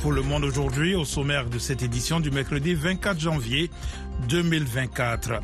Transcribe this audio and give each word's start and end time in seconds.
pour 0.00 0.12
Le 0.12 0.22
Monde 0.22 0.44
aujourd'hui 0.44 0.94
au 0.94 1.04
sommaire 1.04 1.46
de 1.50 1.58
cette 1.58 1.82
édition 1.82 2.20
du 2.20 2.30
mercredi 2.30 2.74
24 2.74 3.18
janvier 3.18 3.70
2024. 4.28 5.40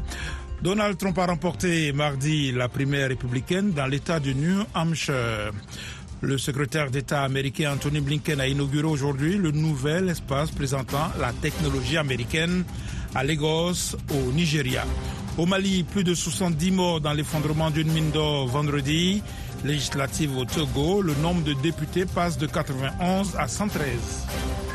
Donald 0.62 0.96
Trump 0.96 1.18
a 1.18 1.26
remporté 1.26 1.92
mardi 1.92 2.52
la 2.52 2.68
primaire 2.68 3.08
républicaine 3.08 3.72
dans 3.72 3.86
l'État 3.86 4.20
du 4.20 4.36
New 4.36 4.62
Hampshire. 4.72 5.50
Le 6.20 6.38
secrétaire 6.38 6.92
d'État 6.92 7.24
américain 7.24 7.72
Anthony 7.74 8.00
Blinken 8.00 8.40
a 8.40 8.46
inauguré 8.46 8.86
aujourd'hui 8.86 9.36
le 9.36 9.50
nouvel 9.50 10.08
espace 10.10 10.52
présentant 10.52 11.08
la 11.18 11.32
technologie 11.32 11.96
américaine 11.96 12.62
à 13.16 13.24
Lagos, 13.24 13.96
au 14.12 14.30
Nigeria. 14.32 14.84
Au 15.38 15.46
Mali, 15.46 15.82
plus 15.82 16.04
de 16.04 16.14
70 16.14 16.70
morts 16.70 17.00
dans 17.00 17.12
l'effondrement 17.14 17.70
d'une 17.70 17.90
mine 17.90 18.10
d'or 18.12 18.46
vendredi. 18.46 19.22
Législative 19.64 20.36
au 20.36 20.44
Togo, 20.44 21.02
le 21.02 21.14
nombre 21.16 21.42
de 21.42 21.52
députés 21.54 22.06
passe 22.06 22.38
de 22.38 22.46
91 22.46 23.36
à 23.38 23.46
113. 23.46 23.86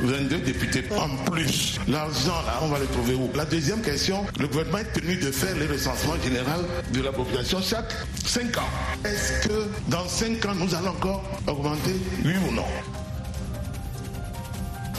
22 0.02 0.38
députés 0.40 0.84
en 0.98 1.10
plus. 1.32 1.80
L'argent, 1.88 2.42
là, 2.46 2.60
on 2.62 2.68
va 2.68 2.80
le 2.80 2.86
trouver 2.86 3.16
où? 3.16 3.30
La 3.36 3.46
deuxième 3.46 3.82
question, 3.82 4.26
le 4.40 4.48
gouvernement 4.48 4.80
est 4.80 4.92
tenu 5.00 5.16
de 5.16 5.32
faire 5.32 5.56
le 5.56 5.72
recensement 5.72 6.16
général 6.24 6.62
de 6.94 7.02
la 7.02 7.12
population 7.12 7.60
chaque 7.62 7.94
5 8.26 8.58
ans. 8.58 8.70
Est-ce 9.06 9.48
que 9.48 9.68
dans 9.88 10.08
5 10.08 10.46
ans, 10.46 10.56
nous 10.56 10.76
allons 10.76 10.90
encore 10.90 11.24
augmenter, 11.48 11.96
oui 12.24 12.34
ou 12.48 12.54
non? 12.54 12.66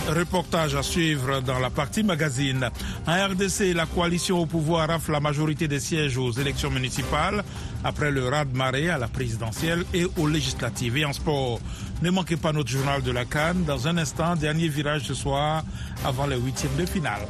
Reportage 0.08 0.76
à 0.76 0.82
suivre 0.82 1.40
dans 1.40 1.58
la 1.58 1.68
partie 1.68 2.04
magazine. 2.04 2.70
En 3.06 3.26
RDC, 3.26 3.74
la 3.74 3.86
coalition 3.86 4.38
au 4.38 4.46
pouvoir 4.46 4.88
rafle 4.88 5.12
la 5.12 5.20
majorité 5.20 5.66
des 5.66 5.80
sièges 5.80 6.16
aux 6.16 6.30
élections 6.30 6.70
municipales 6.70 7.42
après 7.82 8.10
le 8.12 8.28
raz-de-marée 8.28 8.88
à 8.88 8.98
la 8.98 9.08
présidentielle 9.08 9.84
et 9.92 10.06
aux 10.16 10.28
législatives. 10.28 10.96
Et 10.96 11.04
en 11.04 11.12
sport, 11.12 11.60
ne 12.02 12.10
manquez 12.10 12.36
pas 12.36 12.52
notre 12.52 12.70
journal 12.70 13.02
de 13.02 13.10
la 13.10 13.24
Cannes. 13.24 13.64
Dans 13.64 13.88
un 13.88 13.96
instant, 13.98 14.36
dernier 14.36 14.68
virage 14.68 15.02
ce 15.02 15.14
soir 15.14 15.64
avant 16.04 16.26
les 16.26 16.36
huitièmes 16.36 16.76
de 16.78 16.86
finale. 16.86 17.26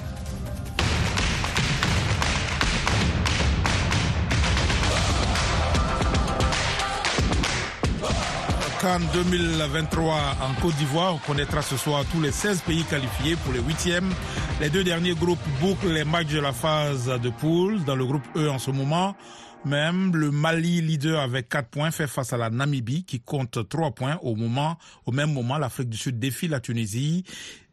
Cannes 8.80 9.06
2023 9.12 10.14
en 10.42 10.60
Côte 10.60 10.74
d'Ivoire. 10.76 11.14
On 11.14 11.18
connaîtra 11.18 11.62
ce 11.62 11.76
soir 11.76 12.04
tous 12.12 12.20
les 12.20 12.30
16 12.30 12.60
pays 12.62 12.84
qualifiés 12.84 13.36
pour 13.36 13.52
les 13.52 13.60
huitièmes. 13.60 14.12
Les 14.60 14.68
deux 14.70 14.84
derniers 14.84 15.14
groupes 15.14 15.38
bouclent 15.60 15.92
les 15.92 16.04
matchs 16.04 16.32
de 16.32 16.40
la 16.40 16.52
phase 16.52 17.06
de 17.20 17.30
poule 17.30 17.82
dans 17.84 17.96
le 17.96 18.04
groupe 18.04 18.26
E 18.36 18.48
en 18.48 18.58
ce 18.58 18.70
moment. 18.70 19.16
Même 19.64 20.14
le 20.14 20.30
Mali, 20.30 20.82
leader 20.82 21.20
avec 21.20 21.48
4 21.48 21.68
points, 21.68 21.90
fait 21.90 22.06
face 22.06 22.32
à 22.32 22.36
la 22.36 22.50
Namibie 22.50 23.04
qui 23.04 23.20
compte 23.20 23.68
3 23.68 23.92
points 23.92 24.18
au 24.22 24.36
moment, 24.36 24.76
au 25.06 25.12
même 25.12 25.32
moment, 25.32 25.58
l'Afrique 25.58 25.88
du 25.88 25.96
Sud 25.96 26.18
défie 26.18 26.48
la 26.48 26.60
Tunisie. 26.60 27.24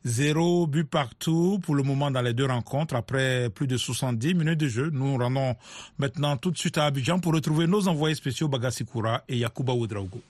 Zéro 0.06 0.67
but 0.67 0.84
partout 0.84 1.60
pour 1.64 1.76
le 1.76 1.84
moment 1.84 2.12
dans 2.12 2.22
les 2.22 2.34
deux 2.34 2.45
rencontres 2.45 2.95
après 2.95 3.50
plus 3.50 3.67
de 3.67 3.78
70 3.78 4.36
minutes 4.36 4.60
de 4.60 4.67
jeu. 4.67 4.90
Nous 4.92 5.17
rendons 5.17 5.56
maintenant 5.98 6.38
tout 6.38 6.52
de 6.52 6.58
suite 6.58 6.78
à 6.78 6.86
Abidjan 6.86 7.20
pour 7.20 7.34
retrouver 7.34 7.67
nos 7.67 7.88
envoyés 7.88 8.16
spéciaux 8.16 8.48
Bagassi 8.48 8.86
et 9.28 9.38
Yakuba 9.38 9.73
Oudraogo. 9.73 10.22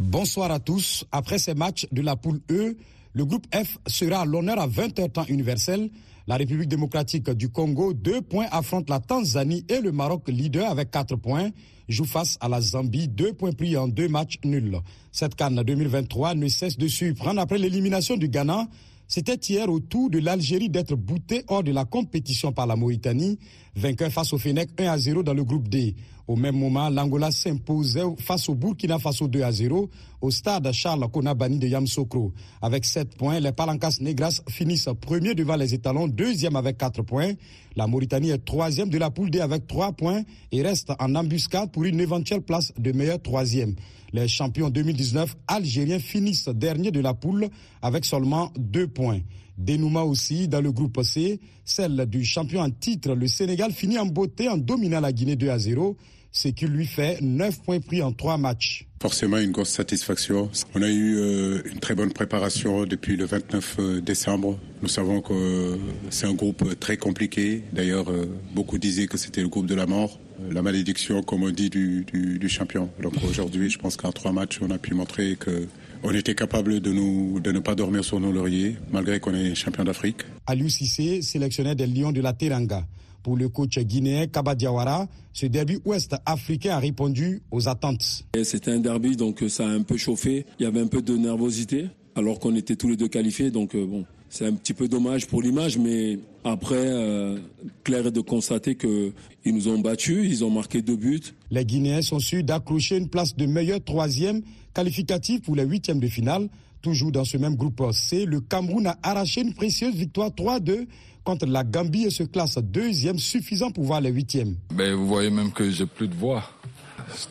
Bonsoir 0.00 0.50
à 0.50 0.58
tous. 0.58 1.04
Après 1.12 1.38
ces 1.38 1.52
matchs 1.52 1.86
de 1.92 2.00
la 2.00 2.16
poule 2.16 2.40
E, 2.50 2.74
le 3.12 3.24
groupe 3.26 3.46
F 3.54 3.76
sera 3.86 4.24
l'honneur 4.24 4.58
à 4.58 4.66
20h 4.66 5.10
temps 5.10 5.26
universel. 5.28 5.90
La 6.26 6.36
République 6.36 6.70
démocratique 6.70 7.28
du 7.28 7.50
Congo, 7.50 7.92
deux 7.92 8.22
points, 8.22 8.46
affronte 8.50 8.88
la 8.88 8.98
Tanzanie 8.98 9.66
et 9.68 9.82
le 9.82 9.92
Maroc, 9.92 10.26
leader 10.28 10.70
avec 10.70 10.90
quatre 10.90 11.16
points, 11.16 11.50
joue 11.86 12.06
face 12.06 12.38
à 12.40 12.48
la 12.48 12.62
Zambie, 12.62 13.08
deux 13.08 13.34
points 13.34 13.52
pris 13.52 13.76
en 13.76 13.88
deux 13.88 14.08
matchs 14.08 14.38
nuls. 14.42 14.78
Cette 15.12 15.34
canne 15.34 15.62
2023 15.62 16.34
ne 16.34 16.48
cesse 16.48 16.78
de 16.78 16.88
surprendre 16.88 17.38
après 17.38 17.58
l'élimination 17.58 18.16
du 18.16 18.28
Ghana. 18.28 18.68
C'était 19.06 19.34
hier 19.34 19.68
au 19.68 19.80
tour 19.80 20.08
de 20.08 20.18
l'Algérie 20.18 20.70
d'être 20.70 20.94
boutée 20.94 21.44
hors 21.48 21.62
de 21.62 21.72
la 21.72 21.84
compétition 21.84 22.52
par 22.52 22.66
la 22.66 22.76
Mauritanie, 22.76 23.38
vainqueur 23.76 24.10
face 24.10 24.32
au 24.32 24.38
Fennec 24.38 24.70
1 24.78 24.86
à 24.86 24.96
0 24.96 25.22
dans 25.24 25.34
le 25.34 25.44
groupe 25.44 25.68
D. 25.68 25.94
Au 26.30 26.36
même 26.36 26.54
moment, 26.56 26.88
l'Angola 26.90 27.32
s'imposait 27.32 28.04
face 28.18 28.48
au 28.48 28.54
Burkina 28.54 29.00
Faso 29.00 29.26
2 29.26 29.42
à 29.42 29.50
0 29.50 29.90
au 30.20 30.30
stade 30.30 30.70
Charles 30.70 31.08
Konabani 31.10 31.58
de 31.58 31.66
Yamsokro. 31.66 32.32
Avec 32.62 32.84
7 32.84 33.16
points, 33.16 33.40
les 33.40 33.50
Palancas 33.50 33.96
Negras 34.00 34.40
finissent 34.48 34.88
premier 35.00 35.34
devant 35.34 35.56
les 35.56 35.74
étalons, 35.74 36.06
deuxième 36.06 36.54
avec 36.54 36.78
4 36.78 37.02
points. 37.02 37.32
La 37.74 37.88
Mauritanie 37.88 38.30
est 38.30 38.44
troisième 38.44 38.90
de 38.90 38.98
la 38.98 39.10
poule 39.10 39.28
D 39.28 39.40
avec 39.40 39.66
3 39.66 39.90
points 39.94 40.22
et 40.52 40.62
reste 40.62 40.92
en 41.00 41.16
embuscade 41.16 41.72
pour 41.72 41.82
une 41.82 41.98
éventuelle 41.98 42.42
place 42.42 42.72
de 42.78 42.92
meilleur 42.92 43.20
troisième. 43.20 43.74
Les 44.12 44.28
champions 44.28 44.70
2019 44.70 45.36
algériens 45.48 45.98
finissent 45.98 46.48
dernier 46.48 46.92
de 46.92 47.00
la 47.00 47.12
poule 47.12 47.48
avec 47.82 48.04
seulement 48.04 48.52
2 48.56 48.86
points. 48.86 49.18
Dénouement 49.58 50.04
aussi 50.04 50.46
dans 50.46 50.60
le 50.60 50.70
groupe 50.70 51.02
C, 51.02 51.40
celle 51.64 52.06
du 52.06 52.24
champion 52.24 52.60
en 52.60 52.70
titre, 52.70 53.14
le 53.14 53.26
Sénégal 53.26 53.72
finit 53.72 53.98
en 53.98 54.06
beauté 54.06 54.48
en 54.48 54.56
dominant 54.56 55.00
la 55.00 55.12
Guinée 55.12 55.34
2 55.34 55.50
à 55.50 55.58
0 55.58 55.96
ce 56.32 56.48
qui 56.48 56.66
lui 56.66 56.86
fait 56.86 57.20
9 57.20 57.62
points 57.62 57.80
pris 57.80 58.02
en 58.02 58.12
3 58.12 58.38
matchs. 58.38 58.86
Forcément 59.02 59.38
une 59.38 59.50
grosse 59.50 59.70
satisfaction. 59.70 60.50
On 60.74 60.82
a 60.82 60.88
eu 60.88 61.16
euh, 61.16 61.62
une 61.64 61.78
très 61.80 61.94
bonne 61.94 62.12
préparation 62.12 62.84
depuis 62.84 63.16
le 63.16 63.24
29 63.24 63.76
euh, 63.78 64.00
décembre. 64.00 64.58
Nous 64.82 64.88
savons 64.88 65.22
que 65.22 65.32
euh, 65.32 65.76
c'est 66.10 66.26
un 66.26 66.34
groupe 66.34 66.78
très 66.78 66.96
compliqué. 66.98 67.62
D'ailleurs, 67.72 68.12
beaucoup 68.54 68.78
disaient 68.78 69.06
que 69.06 69.16
c'était 69.16 69.40
le 69.40 69.48
groupe 69.48 69.66
de 69.66 69.74
la 69.74 69.86
mort, 69.86 70.18
la 70.50 70.62
malédiction, 70.62 71.22
comme 71.22 71.42
on 71.42 71.50
dit, 71.50 71.70
du, 71.70 72.04
du, 72.12 72.48
champion. 72.48 72.90
Donc 73.02 73.14
aujourd'hui, 73.28 73.70
je 73.70 73.78
pense 73.78 73.96
qu'en 73.96 74.12
trois 74.12 74.32
matchs, 74.32 74.58
on 74.60 74.70
a 74.70 74.78
pu 74.78 74.94
montrer 74.94 75.36
que 75.36 75.66
on 76.02 76.14
était 76.14 76.34
capable 76.34 76.80
de, 76.80 76.92
nous, 76.92 77.40
de 77.40 77.52
ne 77.52 77.58
pas 77.58 77.74
dormir 77.74 78.04
sur 78.04 78.20
nos 78.20 78.32
lauriers, 78.32 78.76
malgré 78.90 79.20
qu'on 79.20 79.34
est 79.34 79.54
champion 79.54 79.84
d'Afrique. 79.84 80.22
Aliou 80.46 80.68
Cissé, 80.70 81.20
sélectionnaire 81.20 81.76
des 81.76 81.86
Lions 81.86 82.12
de 82.12 82.20
la 82.22 82.32
Teranga. 82.32 82.86
Pour 83.22 83.36
le 83.36 83.48
coach 83.48 83.78
guinéen 83.78 84.26
Kaba 84.26 84.54
Diawara, 84.54 85.06
ce 85.32 85.46
derby 85.46 85.78
ouest 85.84 86.14
africain 86.26 86.72
a 86.72 86.78
répondu 86.78 87.42
aux 87.50 87.68
attentes. 87.68 88.24
C'était 88.42 88.70
un 88.72 88.78
derby, 88.78 89.16
donc 89.16 89.42
euh, 89.42 89.48
ça 89.48 89.66
a 89.66 89.70
un 89.70 89.82
peu 89.82 89.96
chauffé. 89.96 90.46
Il 90.58 90.64
y 90.64 90.66
avait 90.66 90.80
un 90.80 90.86
peu 90.86 91.02
de 91.02 91.16
nervosité, 91.16 91.88
alors 92.14 92.38
qu'on 92.38 92.54
était 92.56 92.76
tous 92.76 92.88
les 92.88 92.96
deux 92.96 93.08
qualifiés. 93.08 93.50
Donc 93.50 93.74
euh, 93.74 93.84
bon, 93.86 94.04
c'est 94.30 94.46
un 94.46 94.52
petit 94.52 94.74
peu 94.74 94.88
dommage 94.88 95.26
pour 95.26 95.42
l'image, 95.42 95.76
mais 95.76 96.18
après, 96.44 96.76
euh, 96.76 97.38
clair 97.84 98.06
est 98.06 98.12
de 98.12 98.20
constater 98.20 98.76
qu'ils 98.76 99.12
nous 99.44 99.68
ont 99.68 99.78
battus, 99.78 100.24
ils 100.24 100.44
ont 100.44 100.50
marqué 100.50 100.82
deux 100.82 100.96
buts. 100.96 101.20
Les 101.50 101.64
Guinéens 101.64 102.02
sont 102.02 102.20
sûrs 102.20 102.44
d'accrocher 102.44 102.96
une 102.96 103.08
place 103.08 103.36
de 103.36 103.44
meilleur 103.46 103.82
troisième 103.82 104.42
qualificatif 104.72 105.42
pour 105.42 105.56
les 105.56 105.64
huitièmes 105.64 106.00
de 106.00 106.08
finale. 106.08 106.48
Toujours 106.80 107.12
dans 107.12 107.24
ce 107.26 107.36
même 107.36 107.56
groupe 107.56 107.82
C, 107.92 108.24
le 108.24 108.40
Cameroun 108.40 108.86
a 108.86 108.96
arraché 109.02 109.42
une 109.42 109.52
précieuse 109.52 109.94
victoire 109.94 110.30
3-2 110.30 110.86
contre 111.24 111.46
la 111.46 111.64
Gambie 111.64 112.04
et 112.04 112.10
se 112.10 112.22
classe 112.22 112.58
deuxième, 112.58 113.18
suffisant 113.18 113.70
pour 113.70 113.84
voir 113.84 114.00
les 114.00 114.10
huitièmes. 114.10 114.56
Ben, 114.74 114.94
vous 114.94 115.06
voyez 115.06 115.30
même 115.30 115.52
que 115.52 115.70
j'ai 115.70 115.86
plus 115.86 116.08
de 116.08 116.14
voix. 116.14 116.42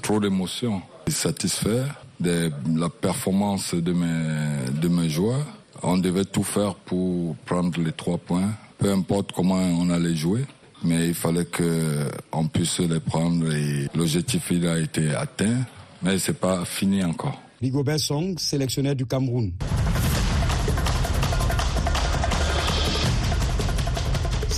Trop 0.01 0.19
d'émotions. 0.19 0.81
Satisfait 1.07 1.83
de 2.19 2.51
la 2.75 2.89
performance 2.89 3.73
de 3.73 3.94
mes, 3.94 4.72
de 4.81 4.88
mes 4.88 5.09
joueurs. 5.09 5.45
On 5.81 5.97
devait 5.97 6.25
tout 6.25 6.44
faire 6.44 6.75
pour 6.75 7.35
prendre 7.45 7.79
les 7.81 7.94
trois 7.94 8.17
points, 8.17 8.51
peu 8.78 8.91
importe 8.91 9.31
comment 9.31 9.55
on 9.55 9.89
allait 9.89 10.16
jouer. 10.16 10.44
Mais 10.83 11.07
il 11.07 11.13
fallait 11.13 11.45
qu'on 11.45 12.47
puisse 12.47 12.79
les 12.79 12.99
prendre 12.99 13.53
et 13.53 13.88
l'objectif 13.95 14.47
il 14.51 14.66
a 14.67 14.79
été 14.79 15.13
atteint, 15.13 15.66
mais 16.01 16.17
c'est 16.19 16.39
pas 16.39 16.63
fini 16.66 17.03
encore. 17.03 17.41
Rigobert 17.61 17.99
Song, 17.99 18.38
sélectionneur 18.38 18.95
du 18.95 19.05
Cameroun. 19.05 19.51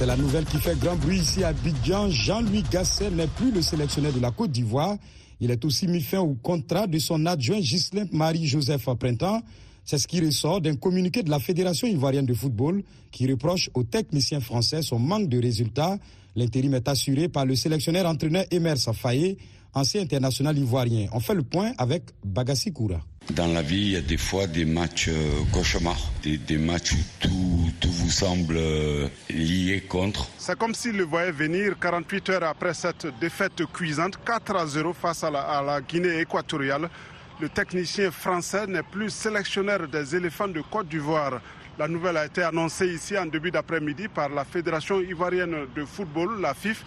C'est 0.02 0.08
la 0.08 0.18
nouvelle 0.18 0.46
qui 0.46 0.58
fait 0.58 0.76
grand 0.80 0.96
bruit 0.96 1.20
ici 1.20 1.44
à 1.44 1.50
Abidjan. 1.50 2.10
Jean-Louis 2.10 2.64
Gasset 2.72 3.12
n'est 3.12 3.28
plus 3.28 3.52
le 3.52 3.62
sélectionneur 3.62 4.12
de 4.12 4.20
la 4.20 4.32
Côte 4.32 4.50
d'Ivoire. 4.50 4.98
Il 5.40 5.52
est 5.52 5.64
aussi 5.64 5.88
mis 5.88 6.02
fin 6.02 6.18
au 6.22 6.34
contrat 6.34 6.88
de 6.88 6.98
son 6.98 7.24
adjoint 7.28 7.59
Ghislain 7.59 8.06
Marie-Joseph 8.12 8.90
Printemps. 9.00 9.44
C'est 9.86 10.00
ce 10.00 10.08
qui 10.08 10.20
ressort 10.20 10.59
d'un 10.59 10.76
communiqué 10.76 11.22
de 11.22 11.30
la 11.30 11.38
Fédération 11.38 11.88
ivoirienne 11.88 12.26
de 12.26 12.34
football 12.34 12.82
qui 13.12 13.28
reproche 13.30 13.70
aux 13.76 13.84
techniciens 13.84 14.40
français 14.40 14.82
son 14.82 14.98
manque 14.98 15.30
de 15.30 15.40
résultats. 15.40 16.00
L'intérim 16.36 16.74
est 16.74 16.88
assuré 16.88 17.30
par 17.30 17.46
le 17.46 17.56
sélectionneur 17.56 18.08
entraîneur 18.08 18.46
Emer 18.50 18.78
Safaye, 18.78 19.38
ancien 19.76 20.02
international 20.02 20.58
ivoirien. 20.58 21.09
On 21.14 21.20
fait 21.20 21.36
le 21.36 21.44
point 21.44 21.74
avec 21.78 22.06
Bagassi 22.26 22.74
Koura. 22.74 23.02
Dans 23.35 23.47
la 23.47 23.62
vie, 23.62 23.78
il 23.78 23.91
y 23.91 23.96
a 23.96 24.02
des 24.02 24.18
fois 24.18 24.46
des 24.46 24.66
matchs 24.66 25.08
euh, 25.08 25.44
cauchemars, 25.53 26.12
des, 26.23 26.58
matchs 26.58 26.94
où 26.94 27.70
tout, 27.79 27.90
vous 27.90 28.09
semble 28.09 28.58
euh, 28.58 29.08
lié 29.29 29.82
contre. 29.88 30.28
C'est 30.38 30.58
comme 30.58 30.73
s'il 30.73 30.97
le 30.97 31.06
voyait 31.06 31.32
venir 31.32 31.79
48 31.79 32.29
heures 32.29 32.44
après 32.44 32.73
cette 32.73 33.08
défaite 33.22 33.66
cuisante, 33.72 34.18
4 34.26 34.56
à 34.58 34.68
0 34.68 34.94
face 34.94 35.23
à 35.23 35.32
la, 35.32 35.41
à 35.41 35.62
la 35.62 35.82
Guinée 35.82 36.20
équatoriale. 36.20 36.90
Le 37.40 37.47
technicien 37.47 38.12
français 38.12 38.68
n'est 38.68 38.84
plus 38.84 39.09
sélectionneur 39.09 39.88
des 39.88 40.14
éléphants 40.14 40.50
de 40.50 40.62
Côte 40.62 40.90
d'Ivoire. 40.90 41.40
La 41.79 41.88
nouvelle 41.88 42.18
a 42.18 42.26
été 42.26 42.44
annoncée 42.44 42.88
ici 42.88 43.18
en 43.18 43.28
début 43.28 43.52
d'après-midi 43.52 44.09
par 44.09 44.28
la 44.28 44.44
Fédération 44.44 45.00
ivoirienne 45.00 45.68
de 45.73 45.85
football, 45.85 46.41
la 46.41 46.53
FIF, 46.53 46.84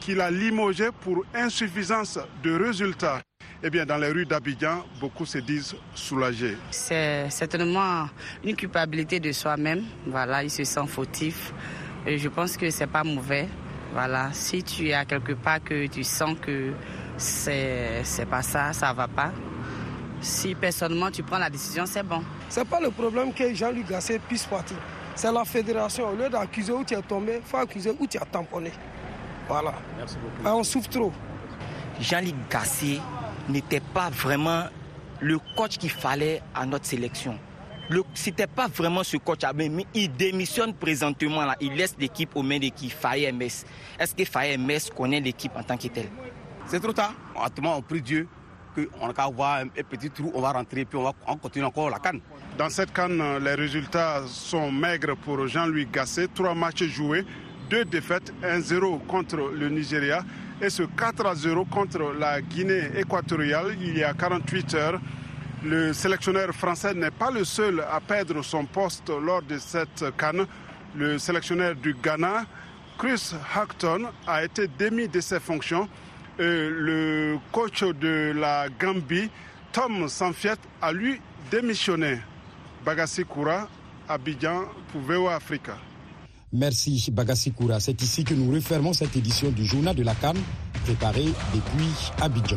qui 0.00 0.14
l'a 0.14 0.30
limogé 0.30 0.88
pour 1.02 1.24
insuffisance 1.34 2.18
de 2.42 2.52
résultats. 2.52 3.22
Eh 3.62 3.70
bien, 3.70 3.86
dans 3.86 3.96
les 3.96 4.08
rues 4.08 4.26
d'Abidjan, 4.26 4.84
beaucoup 5.00 5.24
se 5.24 5.38
disent 5.38 5.74
soulagés. 5.94 6.56
C'est 6.70 7.30
certainement 7.30 8.08
une 8.44 8.56
culpabilité 8.56 9.20
de 9.20 9.32
soi-même. 9.32 9.84
Voilà, 10.06 10.42
il 10.42 10.50
se 10.50 10.64
sent 10.64 10.86
fautif. 10.86 11.52
Et 12.06 12.18
je 12.18 12.28
pense 12.28 12.56
que 12.56 12.68
c'est 12.70 12.86
pas 12.86 13.04
mauvais. 13.04 13.48
Voilà, 13.92 14.30
si 14.32 14.62
tu 14.62 14.88
es 14.88 14.94
à 14.94 15.04
quelque 15.04 15.32
part 15.32 15.62
que 15.62 15.86
tu 15.86 16.04
sens 16.04 16.36
que 16.40 16.72
c'est 17.16 18.28
pas 18.28 18.42
ça, 18.42 18.72
ça 18.72 18.92
va 18.92 19.08
pas. 19.08 19.32
Si 20.20 20.54
personnellement 20.54 21.10
tu 21.10 21.22
prends 21.22 21.38
la 21.38 21.48
décision, 21.48 21.86
c'est 21.86 22.02
bon. 22.02 22.22
C'est 22.48 22.66
pas 22.66 22.80
le 22.80 22.90
problème 22.90 23.32
que 23.32 23.54
Jean-Luc 23.54 23.88
Gasset 23.88 24.18
puisse 24.18 24.44
partir. 24.44 24.76
C'est 25.14 25.30
la 25.30 25.44
fédération. 25.44 26.08
Au 26.08 26.16
lieu 26.16 26.28
d'accuser 26.28 26.72
où 26.72 26.84
tu 26.84 26.94
es 26.94 27.02
tombé, 27.02 27.40
il 27.40 27.48
faut 27.48 27.58
accuser 27.58 27.92
où 27.98 28.06
tu 28.06 28.18
as 28.18 28.24
tamponné. 28.24 28.72
Voilà. 29.48 29.74
Merci 29.96 30.16
beaucoup. 30.16 30.56
On 30.58 30.64
souffre 30.64 30.90
trop. 30.90 31.12
Jean-Luc 32.00 32.34
Gasset 32.50 32.98
n'était 33.48 33.80
pas 33.80 34.10
vraiment 34.10 34.64
le 35.20 35.38
coach 35.56 35.78
qu'il 35.78 35.90
fallait 35.90 36.42
à 36.54 36.66
notre 36.66 36.86
sélection. 36.86 37.38
Ce 38.14 38.30
n'était 38.30 38.46
pas 38.46 38.66
vraiment 38.66 39.04
ce 39.04 39.18
coach, 39.18 39.40
mais 39.54 39.70
il 39.94 40.10
démissionne 40.16 40.72
présentement. 40.72 41.44
Là. 41.44 41.54
Il 41.60 41.74
laisse 41.74 41.94
l'équipe 41.98 42.34
aux 42.34 42.42
mains 42.42 42.58
d'équipe 42.58 42.90
Faye 42.90 43.30
MS. 43.30 43.64
Est-ce 43.98 44.14
que 44.14 44.24
Faye 44.24 44.56
MS 44.56 44.90
connaît 44.96 45.20
l'équipe 45.20 45.52
en 45.54 45.62
tant 45.62 45.76
que 45.76 45.88
telle? 45.88 46.08
C'est 46.66 46.80
trop 46.80 46.92
tard. 46.92 47.12
On 47.62 47.82
prie 47.82 48.00
Dieu 48.00 48.26
qu'on 48.74 49.06
va 49.08 49.22
avoir 49.22 49.58
un 49.58 49.68
petit 49.68 50.10
trou, 50.10 50.32
on 50.34 50.40
va 50.40 50.52
rentrer, 50.52 50.84
puis 50.84 50.98
on 50.98 51.04
va 51.04 51.12
continuer 51.40 51.66
encore 51.66 51.90
la 51.90 51.98
canne. 51.98 52.20
Dans 52.58 52.70
cette 52.70 52.92
canne, 52.92 53.22
les 53.44 53.54
résultats 53.54 54.22
sont 54.26 54.72
maigres 54.72 55.16
pour 55.16 55.46
Jean-Louis 55.46 55.86
Gasset. 55.86 56.28
Trois 56.34 56.54
matchs 56.54 56.84
joués, 56.84 57.24
deux 57.70 57.84
défaites, 57.84 58.32
1-0 58.42 59.06
contre 59.06 59.36
le 59.36 59.68
Nigeria 59.68 60.24
et 60.60 60.70
ce 60.70 60.82
4-0 60.82 61.68
contre 61.68 62.12
la 62.18 62.40
Guinée 62.40 62.90
équatoriale 62.96 63.76
il 63.80 63.98
y 63.98 64.04
a 64.04 64.14
48 64.14 64.74
heures. 64.74 65.00
Le 65.64 65.92
sélectionneur 65.92 66.52
français 66.54 66.94
n'est 66.94 67.10
pas 67.10 67.30
le 67.30 67.44
seul 67.44 67.80
à 67.90 68.00
perdre 68.00 68.42
son 68.42 68.66
poste 68.66 69.08
lors 69.08 69.42
de 69.42 69.58
cette 69.58 70.04
canne. 70.16 70.46
Le 70.94 71.18
sélectionneur 71.18 71.74
du 71.74 71.94
Ghana, 71.94 72.44
Chris 72.98 73.32
Hackton, 73.54 74.10
a 74.26 74.44
été 74.44 74.68
démis 74.68 75.08
de 75.08 75.20
ses 75.20 75.40
fonctions. 75.40 75.88
Le 76.38 77.36
coach 77.50 77.82
de 77.82 78.32
la 78.36 78.68
Gambie, 78.68 79.30
Tom 79.72 80.08
Sanfiet, 80.08 80.58
a 80.82 80.92
lui 80.92 81.20
démissionné. 81.50 82.20
Bagassi 82.84 83.24
Koura, 83.24 83.68
Abidjan 84.08 84.64
pour 84.92 85.00
VOA 85.00 85.36
Africa. 85.36 85.78
Merci 86.54 87.10
Bagassi 87.10 87.50
Koura. 87.50 87.80
C'est 87.80 88.00
ici 88.00 88.22
que 88.22 88.32
nous 88.32 88.52
refermons 88.52 88.92
cette 88.92 89.16
édition 89.16 89.50
du 89.50 89.66
Journal 89.66 89.94
de 89.96 90.04
la 90.04 90.14
Cannes, 90.14 90.40
préparée 90.84 91.26
depuis 91.52 91.90
Abidjan. 92.22 92.56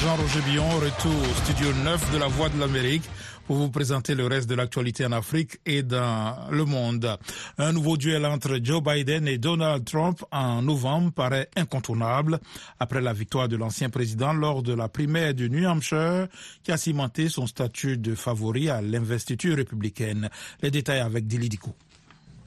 Jean-Roger 0.00 0.40
Billon, 0.46 0.68
retour 0.80 1.12
au 1.12 1.44
studio 1.44 1.72
9 1.84 2.12
de 2.12 2.18
la 2.18 2.26
Voix 2.26 2.48
de 2.48 2.58
l'Amérique 2.58 3.04
pour 3.46 3.56
vous 3.56 3.70
présenter 3.70 4.14
le 4.14 4.26
reste 4.26 4.48
de 4.48 4.54
l'actualité 4.54 5.06
en 5.06 5.12
Afrique 5.12 5.58
et 5.66 5.82
dans 5.82 6.48
le 6.50 6.64
monde. 6.64 7.16
Un 7.58 7.72
nouveau 7.72 7.96
duel 7.96 8.26
entre 8.26 8.58
Joe 8.62 8.82
Biden 8.82 9.28
et 9.28 9.38
Donald 9.38 9.84
Trump 9.84 10.24
en 10.32 10.62
novembre 10.62 11.12
paraît 11.12 11.48
incontournable 11.56 12.40
après 12.80 13.00
la 13.00 13.12
victoire 13.12 13.48
de 13.48 13.56
l'ancien 13.56 13.90
président 13.90 14.32
lors 14.32 14.62
de 14.62 14.72
la 14.72 14.88
primaire 14.88 15.34
du 15.34 15.48
New 15.48 15.68
Hampshire 15.68 16.28
qui 16.62 16.72
a 16.72 16.76
cimenté 16.76 17.28
son 17.28 17.46
statut 17.46 17.98
de 17.98 18.14
favori 18.14 18.68
à 18.68 18.80
l'investiture 18.82 19.56
républicaine. 19.56 20.28
Les 20.62 20.70
détails 20.70 21.00
avec 21.00 21.26
Dilly 21.26 21.48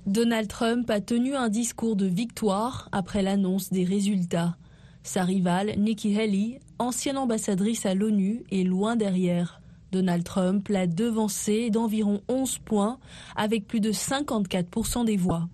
Donald 0.05 0.47
Trump 0.47 0.89
a 0.89 1.01
tenu 1.01 1.35
un 1.35 1.49
discours 1.49 1.95
de 1.95 2.05
victoire 2.05 2.89
après 2.91 3.21
l'annonce 3.23 3.71
des 3.71 3.83
résultats. 3.85 4.55
Sa 5.03 5.23
rivale, 5.23 5.73
Nikki 5.77 6.19
Haley, 6.19 6.59
ancienne 6.79 7.17
ambassadrice 7.17 7.85
à 7.85 7.93
l'ONU, 7.93 8.43
est 8.51 8.63
loin 8.63 8.95
derrière. 8.95 9.61
Donald 9.95 10.25
Trump 10.25 10.67
l'a 10.67 10.87
devancé 10.87 11.69
d'environ 11.69 12.19
11 12.27 12.57
points 12.59 12.99
avec 13.37 13.65
plus 13.65 13.79
de 13.79 13.93
54% 13.93 15.05
des 15.05 15.15
voix. 15.15 15.47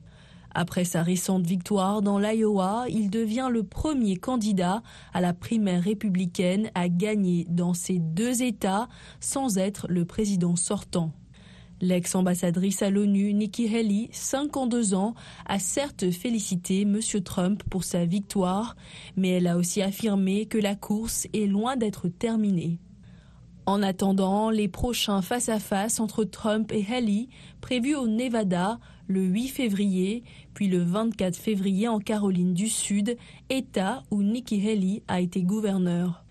Après 0.55 0.83
sa 0.83 1.03
récente 1.03 1.45
victoire 1.45 2.01
dans 2.01 2.17
l'Iowa, 2.17 2.85
il 2.89 3.11
devient 3.11 3.49
le 3.51 3.61
premier 3.61 4.15
candidat 4.15 4.81
à 5.13 5.21
la 5.21 5.35
primaire 5.35 5.83
républicaine 5.83 6.71
à 6.73 6.89
gagner 6.89 7.45
dans 7.49 7.75
ces 7.75 7.99
deux 7.99 8.41
États 8.41 8.89
sans 9.19 9.59
être 9.59 9.85
le 9.89 10.05
président 10.05 10.55
sortant. 10.55 11.11
L'ex-ambassadrice 11.79 12.81
à 12.81 12.89
l'ONU, 12.89 13.33
Nikki 13.33 13.67
Haley, 13.67 14.09
52 14.11 14.95
ans, 14.95 15.13
a 15.45 15.59
certes 15.59 16.09
félicité 16.09 16.81
M. 16.81 16.99
Trump 17.23 17.61
pour 17.69 17.83
sa 17.83 18.05
victoire, 18.05 18.75
mais 19.15 19.29
elle 19.29 19.45
a 19.45 19.55
aussi 19.55 19.83
affirmé 19.83 20.47
que 20.47 20.57
la 20.57 20.75
course 20.75 21.27
est 21.33 21.45
loin 21.45 21.77
d'être 21.77 22.07
terminée. 22.07 22.79
En 23.71 23.83
attendant, 23.83 24.49
les 24.49 24.67
prochains 24.67 25.21
face-à-face 25.21 26.01
entre 26.01 26.25
Trump 26.25 26.73
et 26.73 26.85
Haley, 26.85 27.29
prévus 27.61 27.95
au 27.95 28.05
Nevada 28.05 28.81
le 29.07 29.21
8 29.21 29.47
février, 29.47 30.23
puis 30.53 30.67
le 30.67 30.79
24 30.79 31.37
février 31.37 31.87
en 31.87 31.99
Caroline 31.99 32.53
du 32.53 32.67
Sud, 32.67 33.15
État 33.49 34.03
où 34.11 34.23
Nikki 34.23 34.59
Haley 34.67 35.03
a 35.07 35.21
été 35.21 35.43
gouverneur. 35.43 36.25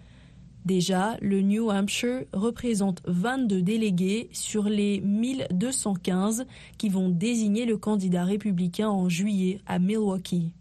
Déjà, 0.66 1.16
le 1.22 1.40
New 1.40 1.70
Hampshire 1.70 2.24
représente 2.34 3.00
22 3.06 3.62
délégués 3.62 4.28
sur 4.32 4.64
les 4.64 5.00
1215 5.00 6.44
qui 6.76 6.90
vont 6.90 7.08
désigner 7.08 7.64
le 7.64 7.78
candidat 7.78 8.24
républicain 8.24 8.90
en 8.90 9.08
juillet 9.08 9.62
à 9.66 9.78
Milwaukee. 9.78 10.52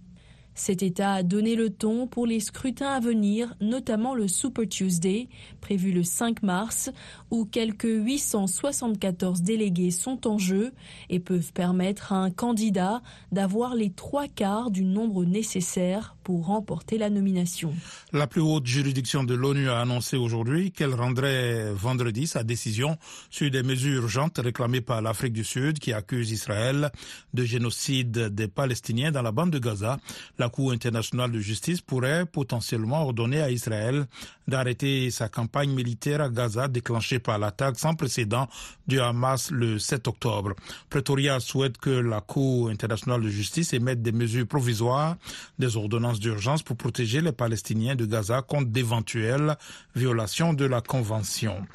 Cet 0.60 0.84
État 0.84 1.14
a 1.14 1.24
donné 1.24 1.56
le 1.56 1.70
ton 1.70 2.06
pour 2.06 2.26
les 2.28 2.42
scrutins 2.42 2.90
à 2.90 3.00
venir, 3.00 3.56
notamment 3.62 4.14
le 4.14 4.28
Super 4.28 4.68
Tuesday, 4.68 5.30
prévu 5.62 5.94
le 5.94 6.04
5 6.04 6.44
mars, 6.44 6.92
où 7.32 7.46
quelques 7.46 7.84
874 7.84 9.42
délégués 9.42 9.92
sont 9.92 10.28
en 10.28 10.38
jeu 10.38 10.72
et 11.10 11.20
peuvent 11.20 11.54
permettre 11.54 12.14
à 12.14 12.18
un 12.18 12.32
candidat 12.32 13.02
d'avoir 13.32 13.76
les 13.76 13.92
trois 13.92 14.28
quarts 14.28 14.72
du 14.72 14.84
nombre 14.84 15.26
nécessaire 15.26 16.16
pour 16.24 16.46
remporter 16.46 16.98
la 16.98 17.10
nomination. 17.10 17.74
La 18.14 18.28
plus 18.28 18.42
haute 18.42 18.66
juridiction 18.66 19.24
de 19.24 19.34
l'ONU 19.34 19.70
a 19.70 19.80
annoncé 19.82 20.16
aujourd'hui 20.18 20.72
qu'elle 20.72 20.94
rendrait 20.94 21.74
vendredi 21.74 22.28
sa 22.28 22.44
décision 22.44 22.98
sur 23.30 23.50
des 23.50 23.64
mesures 23.64 24.04
urgentes 24.04 24.38
réclamées 24.38 24.82
par 24.82 25.02
l'Afrique 25.02 25.34
du 25.34 25.44
Sud 25.44 25.80
qui 25.80 25.94
accuse 25.94 26.32
Israël 26.32 26.92
de 27.34 27.44
génocide 27.44 28.12
des 28.12 28.48
Palestiniens 28.48 29.12
dans 29.12 29.22
la 29.22 29.32
bande 29.32 29.52
de 29.52 29.60
Gaza. 29.60 29.98
La 30.38 30.50
Cour 30.50 30.72
internationale 30.72 31.32
de 31.32 31.40
justice 31.40 31.82
pourrait 31.82 32.26
potentiellement 32.26 33.02
ordonner 33.04 33.42
à 33.42 33.52
Israël 33.52 34.06
d'arrêter 34.48 35.12
sa 35.12 35.30
campagne 35.30 35.72
militaire 35.72 36.22
à 36.22 36.30
Gaza 36.30 36.68
déclenchée 36.68 37.19
par 37.20 37.40
l'attaque 37.40 37.78
sans 37.80 37.96
précédent 37.96 38.48
du 38.88 39.00
Hamas 39.00 39.52
le 39.52 39.80
7 39.80 40.08
octobre. 40.08 40.54
Pretoria 40.90 41.40
souhaite 41.40 41.78
que 41.78 41.90
la 41.90 42.22
Cour 42.22 42.70
internationale 42.70 43.22
de 43.22 43.30
justice 43.30 43.74
émette 43.74 44.02
des 44.02 44.12
mesures 44.12 44.48
provisoires, 44.48 45.16
des 45.58 45.78
ordonnances 45.78 46.20
d'urgence 46.20 46.64
pour 46.64 46.78
protéger 46.78 47.22
les 47.22 47.32
Palestiniens 47.32 47.96
de 47.96 48.06
Gaza 48.06 48.42
contre 48.42 48.70
d'éventuelles 48.70 49.56
violations 49.96 50.54
de 50.54 50.66
la 50.66 50.82
Convention. 50.82 51.66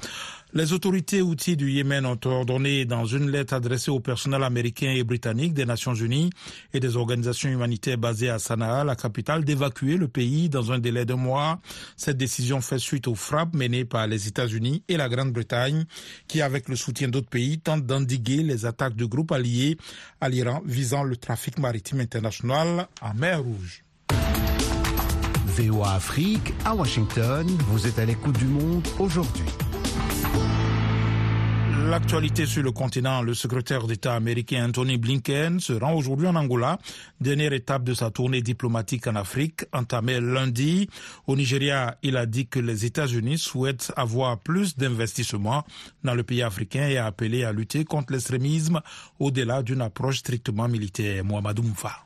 Les 0.57 0.73
autorités 0.73 1.21
outils 1.21 1.57
du 1.57 1.69
Yémen 1.69 2.07
ont 2.07 2.21
ordonné 2.27 2.85
dans 2.85 3.05
une 3.05 3.29
lettre 3.29 3.55
adressée 3.55 3.91
au 3.91 3.99
personnel 3.99 4.45
américain 4.45 4.93
et 4.93 5.03
britannique 5.03 5.53
des 5.53 5.65
Nations 5.65 5.95
Unies 5.95 6.31
et 6.73 6.79
des 6.79 6.97
organisations 6.97 7.51
humanitaires 7.51 7.99
basées 7.99 8.31
à 8.31 8.39
Sanaa, 8.39 8.85
la 8.85 8.95
capitale, 8.95 9.45
d'évacuer 9.45 9.97
le 9.97 10.07
pays 10.07 10.49
dans 10.49 10.71
un 10.71 10.79
délai 10.79 11.07
de 11.07 11.15
mois. 11.15 11.59
Cette 11.97 12.19
décision 12.19 12.61
fait 12.61 12.79
suite 12.79 13.09
aux 13.09 13.17
frappes 13.17 13.53
menées 13.53 13.85
par 13.85 14.07
les 14.07 14.29
États-Unis 14.29 14.85
et 14.87 14.97
la 14.97 15.09
Grande-Bretagne 15.09 15.87
qui, 16.29 16.41
avec 16.41 16.69
le 16.69 16.77
soutien 16.77 17.09
d'autres 17.09 17.31
pays, 17.31 17.59
tentent 17.59 17.87
d'endiguer 17.87 18.45
les 18.45 18.65
attaques 18.65 18.95
de 18.95 19.07
groupes 19.07 19.33
alliés 19.33 19.77
à 20.21 20.29
l'Iran 20.29 20.63
visant 20.65 21.03
le 21.03 21.17
trafic 21.17 21.59
maritime 21.59 21.99
international 21.99 22.87
en 23.03 23.13
mer 23.15 23.43
Rouge. 23.43 23.83
VOA 25.47 25.95
Afrique, 25.95 26.53
à 26.65 26.77
Washington, 26.77 27.45
vous 27.71 27.89
êtes 27.89 27.99
à 27.99 28.05
l'écoute 28.05 28.39
du 28.39 28.47
monde 28.47 28.87
aujourd'hui. 29.01 29.43
L'actualité 31.91 32.47
sur 32.47 32.63
le 32.63 32.73
continent, 32.73 33.21
le 33.21 33.35
secrétaire 33.35 33.87
d'État 33.87 34.15
américain 34.15 34.65
Anthony 34.67 34.97
Blinken 34.97 35.61
se 35.61 35.75
rend 35.75 35.93
aujourd'hui 35.93 36.27
en 36.27 36.35
Angola, 36.35 36.79
dernière 37.21 37.53
étape 37.53 37.85
de 37.85 37.93
sa 37.93 38.11
tournée 38.11 38.41
diplomatique 38.41 39.07
en 39.07 39.15
Afrique, 39.17 39.65
entamée 39.73 40.19
lundi. 40.19 40.89
Au 41.27 41.37
Nigeria, 41.37 41.99
il 42.03 42.17
a 42.17 42.25
dit 42.25 42.47
que 42.47 42.59
les 42.59 42.87
États-Unis 42.87 43.37
souhaitent 43.39 43.93
avoir 43.97 44.39
plus 44.39 44.77
d'investissements 44.79 45.63
dans 46.03 46.15
le 46.15 46.23
pays 46.23 46.43
africain 46.43 46.89
et 46.89 46.97
a 46.97 47.07
appelé 47.07 47.45
à 47.45 47.53
lutter 47.53 47.85
contre 47.85 48.13
l'extrémisme 48.13 48.81
au-delà 49.21 49.63
d'une 49.63 49.83
approche 49.83 50.19
strictement 50.19 50.69
militaire. 50.69 51.23
Mohamed 51.23 51.63
Moufa. 51.63 52.05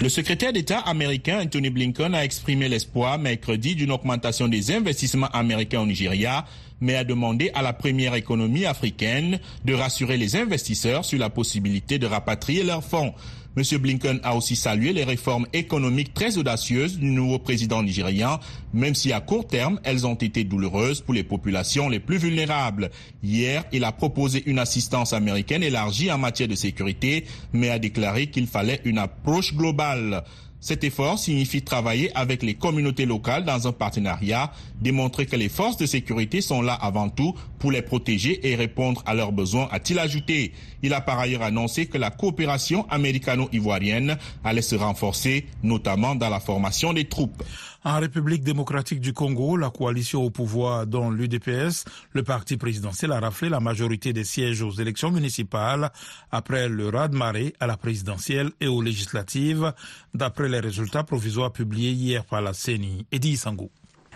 Le 0.00 0.08
secrétaire 0.08 0.52
d'État 0.52 0.78
américain 0.78 1.40
Anthony 1.42 1.70
Blinken 1.70 2.14
a 2.14 2.24
exprimé 2.24 2.68
l'espoir 2.68 3.18
mercredi 3.18 3.74
d'une 3.74 3.92
augmentation 3.92 4.48
des 4.48 4.72
investissements 4.72 5.28
américains 5.28 5.80
au 5.80 5.86
Nigeria 5.86 6.46
mais 6.80 6.96
a 6.96 7.04
demandé 7.04 7.50
à 7.54 7.62
la 7.62 7.72
première 7.72 8.14
économie 8.14 8.64
africaine 8.64 9.40
de 9.64 9.74
rassurer 9.74 10.16
les 10.16 10.36
investisseurs 10.36 11.04
sur 11.04 11.18
la 11.18 11.30
possibilité 11.30 11.98
de 11.98 12.06
rapatrier 12.06 12.64
leurs 12.64 12.84
fonds. 12.84 13.14
M. 13.56 13.64
Blinken 13.78 14.20
a 14.22 14.36
aussi 14.36 14.54
salué 14.54 14.92
les 14.92 15.02
réformes 15.02 15.46
économiques 15.52 16.14
très 16.14 16.38
audacieuses 16.38 16.98
du 16.98 17.10
nouveau 17.10 17.40
président 17.40 17.82
nigérian, 17.82 18.38
même 18.72 18.94
si 18.94 19.12
à 19.12 19.20
court 19.20 19.46
terme, 19.46 19.80
elles 19.82 20.06
ont 20.06 20.14
été 20.14 20.44
douloureuses 20.44 21.00
pour 21.00 21.14
les 21.14 21.24
populations 21.24 21.88
les 21.88 21.98
plus 21.98 22.18
vulnérables. 22.18 22.90
Hier, 23.24 23.64
il 23.72 23.82
a 23.82 23.90
proposé 23.90 24.44
une 24.46 24.60
assistance 24.60 25.12
américaine 25.12 25.64
élargie 25.64 26.12
en 26.12 26.18
matière 26.18 26.48
de 26.48 26.54
sécurité, 26.54 27.24
mais 27.52 27.70
a 27.70 27.80
déclaré 27.80 28.28
qu'il 28.28 28.46
fallait 28.46 28.80
une 28.84 28.98
approche 28.98 29.54
globale. 29.54 30.22
Cet 30.60 30.84
effort 30.84 31.18
signifie 31.18 31.62
travailler 31.62 32.14
avec 32.14 32.42
les 32.42 32.54
communautés 32.54 33.06
locales 33.06 33.44
dans 33.46 33.66
un 33.66 33.72
partenariat, 33.72 34.52
démontrer 34.80 35.24
que 35.24 35.36
les 35.36 35.48
forces 35.48 35.78
de 35.78 35.86
sécurité 35.86 36.42
sont 36.42 36.60
là 36.60 36.74
avant 36.74 37.08
tout 37.08 37.34
pour 37.60 37.70
les 37.70 37.82
protéger 37.82 38.50
et 38.50 38.56
répondre 38.56 39.02
à 39.06 39.14
leurs 39.14 39.30
besoins, 39.30 39.68
a-t-il 39.70 39.98
ajouté. 40.00 40.52
Il 40.82 40.94
a 40.94 41.00
par 41.00 41.18
ailleurs 41.18 41.42
annoncé 41.42 41.86
que 41.86 41.98
la 41.98 42.10
coopération 42.10 42.88
américano-ivoirienne 42.88 44.16
allait 44.42 44.62
se 44.62 44.74
renforcer, 44.74 45.46
notamment 45.62 46.16
dans 46.16 46.30
la 46.30 46.40
formation 46.40 46.92
des 46.92 47.04
troupes. 47.04 47.44
En 47.84 48.00
République 48.00 48.42
démocratique 48.42 49.00
du 49.00 49.12
Congo, 49.12 49.56
la 49.56 49.70
coalition 49.70 50.22
au 50.22 50.30
pouvoir, 50.30 50.86
dont 50.86 51.10
l'UDPS, 51.10 51.84
le 52.12 52.22
parti 52.22 52.56
présidentiel, 52.56 53.12
a 53.12 53.20
raflé 53.20 53.48
la 53.48 53.60
majorité 53.60 54.12
des 54.12 54.24
sièges 54.24 54.62
aux 54.62 54.72
élections 54.72 55.10
municipales 55.10 55.90
après 56.30 56.68
le 56.68 56.88
raz-de-marée 56.88 57.54
à 57.60 57.66
la 57.66 57.76
présidentielle 57.76 58.50
et 58.60 58.68
aux 58.68 58.82
législatives, 58.82 59.72
d'après 60.14 60.48
les 60.48 60.60
résultats 60.60 61.04
provisoires 61.04 61.52
publiés 61.52 61.92
hier 61.92 62.24
par 62.24 62.40
la 62.40 62.54
CENI. 62.54 63.06
Eddie 63.12 63.36
Sango. 63.36 63.70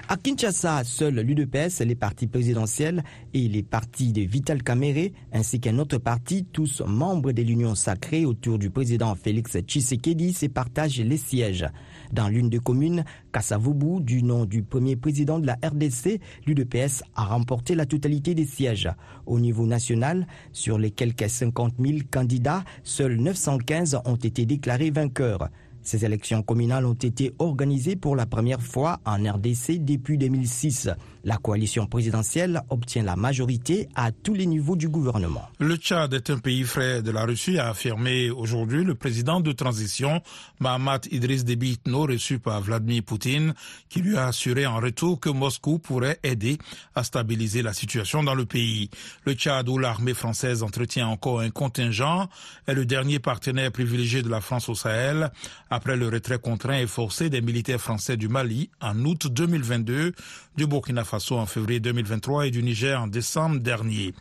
À 0.07 0.19
Kinshasa, 0.19 0.85
seuls 0.85 1.15
l'UDPS, 1.15 1.81
les 1.81 1.95
partis 1.95 2.27
présidentiels 2.27 3.03
et 3.33 3.49
les 3.49 3.63
partis 3.63 4.13
de 4.13 4.21
Vital 4.21 4.63
Kamere, 4.63 5.09
ainsi 5.33 5.61
qu'un 5.61 5.79
autre 5.79 5.97
parti, 5.97 6.45
tous 6.45 6.83
membres 6.87 7.33
de 7.33 7.41
l'Union 7.41 7.75
sacrée 7.75 8.27
autour 8.27 8.59
du 8.59 8.69
président 8.69 9.15
Félix 9.15 9.57
Tshisekedi, 9.57 10.35
se 10.35 10.45
partagent 10.45 11.01
les 11.01 11.17
sièges. 11.17 11.67
Dans 12.13 12.29
l'une 12.29 12.51
des 12.51 12.59
communes, 12.59 13.05
Kassavubu, 13.33 14.03
du 14.03 14.23
nom 14.23 14.45
du 14.45 14.63
premier 14.63 14.95
président 14.95 15.39
de 15.39 15.47
la 15.47 15.55
RDC, 15.65 16.21
l'UDPS 16.47 17.03
a 17.15 17.25
remporté 17.25 17.75
la 17.75 17.87
totalité 17.87 18.35
des 18.35 18.45
sièges. 18.45 18.91
Au 19.25 19.41
niveau 19.41 19.67
national, 19.67 20.27
sur 20.53 20.77
les 20.77 20.91
quelques 20.91 21.31
50 21.31 21.77
000 21.79 21.99
candidats, 22.11 22.63
seuls 22.83 23.17
915 23.17 24.01
ont 24.05 24.17
été 24.17 24.45
déclarés 24.45 24.91
vainqueurs. 24.91 25.49
Ces 25.85 26.05
élections 26.05 26.43
communales 26.43 26.87
ont 26.87 26.95
été 26.95 27.35
organisées 27.39 27.95
pour 27.95 28.17
la 28.17 28.27
première 28.27 28.63
fois 28.63 29.01
en 29.05 29.23
RDC 29.23 29.85
depuis 29.85 30.19
2006. 30.19 30.89
La 31.25 31.39
coalition 31.39 31.87
présidentielle 31.87 32.61
obtient 32.69 33.03
la 33.03 33.17
majorité 33.17 33.89
à 33.95 34.13
tous 34.13 34.35
les 34.35 34.45
niveaux 34.45 34.77
du 34.77 34.91
gouvernement. 34.91 35.49
Le 35.59 35.77
Tchad 35.77 36.13
est 36.13 36.29
un 36.29 36.39
pays 36.39 36.65
frère 36.65 37.03
de 37.03 37.11
la 37.11 37.25
Russie, 37.25 37.59
a 37.59 37.71
affirmé 37.71 38.29
aujourd'hui 38.29 38.85
le 38.85 38.95
président 38.95 39.41
de 39.41 39.53
transition 39.53 40.21
Mahamat 40.61 41.01
Idriss 41.11 41.45
Déby 41.47 41.73
Itno, 41.73 42.03
reçu 42.03 42.39
par 42.39 42.61
Vladimir 42.61 43.03
Poutine, 43.05 43.55
qui 43.89 44.01
lui 44.01 44.19
a 44.19 44.27
assuré 44.27 44.67
en 44.67 44.77
retour 44.77 45.19
que 45.19 45.31
Moscou 45.31 45.79
pourrait 45.79 46.21
aider 46.23 46.59
à 46.95 47.03
stabiliser 47.05 47.63
la 47.63 47.73
situation 47.73 48.23
dans 48.23 48.35
le 48.35 48.45
pays. 48.45 48.91
Le 49.25 49.33
Tchad, 49.33 49.67
où 49.71 49.79
l'armée 49.79 50.13
française 50.13 50.63
entretient 50.63 51.09
encore 51.09 51.41
un 51.41 51.51
contingent, 51.51 52.29
est 52.67 52.75
le 52.75 52.85
dernier 52.85 53.19
partenaire 53.19 53.73
privilégié 53.73 54.23
de 54.23 54.29
la 54.29 54.43
France 54.43 54.69
au 54.69 54.75
Sahel 54.75 55.31
après 55.71 55.97
le 55.97 56.09
retrait 56.09 56.39
contraint 56.39 56.79
et 56.79 56.87
forcé 56.87 57.31
des 57.31 57.41
militaires 57.41 57.81
français 57.81 58.19
du 58.19 58.29
Mali 58.29 58.69
en 58.83 59.05
août 59.07 59.27
2022, 59.29 60.13
du 60.57 60.67
Burkina 60.67 61.05
Faso 61.05 61.37
en 61.37 61.47
février 61.47 61.81
2023 61.81 62.47
et 62.47 62.51
du 62.51 62.63
Niger 62.63 63.01
en 63.01 63.07
décembre 63.07 63.59
dernier. 63.61 64.15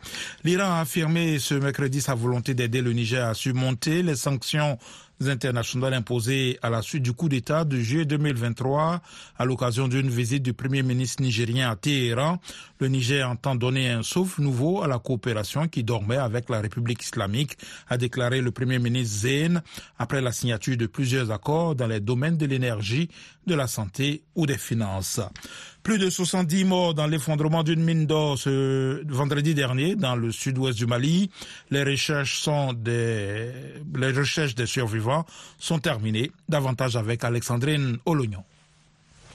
L'Iran 0.44 0.64
a 0.76 0.80
affirmé 0.80 1.38
ce 1.38 1.54
mercredi 1.54 2.00
sa 2.00 2.14
volonté 2.14 2.54
d'aider 2.54 2.82
le 2.82 2.92
Niger 2.92 3.26
à 3.26 3.34
surmonter 3.34 4.02
les 4.02 4.16
sanctions 4.16 4.78
internationales 5.20 5.94
imposées 5.94 6.58
à 6.62 6.70
la 6.70 6.82
suite 6.82 7.02
du 7.02 7.12
coup 7.12 7.28
d'État 7.28 7.64
de 7.64 7.78
juillet 7.78 8.04
2023 8.04 9.00
à 9.38 9.44
l'occasion 9.44 9.88
d'une 9.88 10.08
visite 10.10 10.42
du 10.42 10.52
Premier 10.52 10.82
ministre 10.82 11.22
nigérien 11.22 11.70
à 11.70 11.76
Téhéran. 11.76 12.38
Le 12.80 12.88
Niger 12.88 13.28
entend 13.28 13.54
donner 13.54 13.90
un 13.90 14.02
souffle 14.02 14.42
nouveau 14.42 14.82
à 14.82 14.88
la 14.88 14.98
coopération 14.98 15.68
qui 15.68 15.84
dormait 15.84 16.16
avec 16.16 16.50
la 16.50 16.60
République 16.60 17.02
islamique, 17.02 17.56
a 17.88 17.96
déclaré 17.96 18.40
le 18.40 18.50
Premier 18.50 18.78
ministre 18.78 19.20
Zayn 19.28 19.62
après 19.98 20.20
la 20.20 20.32
signature 20.32 20.76
de 20.76 20.86
plusieurs 20.86 21.30
accords 21.30 21.74
dans 21.74 21.86
les 21.86 22.00
domaines 22.00 22.36
de 22.36 22.46
l'énergie, 22.46 23.08
de 23.46 23.54
la 23.54 23.66
santé 23.66 24.22
ou 24.34 24.46
des 24.46 24.58
finances. 24.58 25.20
Plus 25.82 25.98
de 25.98 26.08
70 26.08 26.64
morts 26.64 26.94
dans 26.94 27.06
l'effondrement 27.06 27.62
d'une 27.62 27.84
mine 27.84 28.06
d'or 28.06 28.38
ce 28.38 29.02
vendredi 29.06 29.54
dernier 29.54 29.96
dans 29.96 30.16
le 30.16 30.32
sud-ouest 30.32 30.78
du 30.78 30.86
Mali. 30.86 31.30
Les 31.70 31.84
recherches 31.84 32.40
sont 32.40 32.72
des, 32.72 33.52
les 33.94 34.12
recherches 34.12 34.54
des 34.54 34.66
survivants 34.66 35.26
sont 35.58 35.78
terminées. 35.78 36.30
Davantage 36.48 36.96
avec 36.96 37.22
Alexandrine 37.24 37.98
Olognon. 38.06 38.44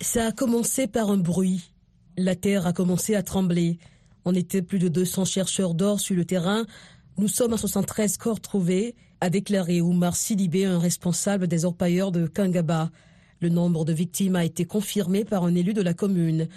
Ça 0.01 0.28
a 0.28 0.32
commencé 0.32 0.88
par 0.88 1.12
un 1.12 1.18
bruit. 1.18 1.70
La 2.18 2.36
terre 2.36 2.66
a 2.66 2.74
commencé 2.74 3.16
à 3.16 3.24
trembler. 3.24 3.78
On 4.25 4.34
était 4.34 4.62
plus 4.62 4.80
de 4.80 4.88
200 4.88 5.25
chercheurs 5.25 5.74
d'or 5.74 6.00
sur 6.00 6.16
le 6.16 6.25
terrain. 6.25 6.66
Nous 7.18 7.28
sommes 7.28 7.54
à 7.54 7.58
73 7.58 8.18
corps 8.18 8.39
trouvés, 8.39 8.96
a 9.22 9.30
déclaré 9.30 9.82
Oumar 9.82 10.16
Sidibé, 10.16 10.66
un 10.66 10.80
responsable 10.80 11.48
des 11.48 11.66
orpailleurs 11.66 12.12
de 12.12 12.28
Kangaba. 12.28 12.89
Le 13.41 13.50
nombre 13.50 13.86
de 13.86 13.93
victimes 13.93 14.36
a 14.36 14.43
été 14.43 14.65
confirmé 14.65 15.24
par 15.24 15.46
un 15.46 15.55
élu 15.55 15.74
de 15.74 15.81
la 15.81 15.93
commune. 15.93 16.50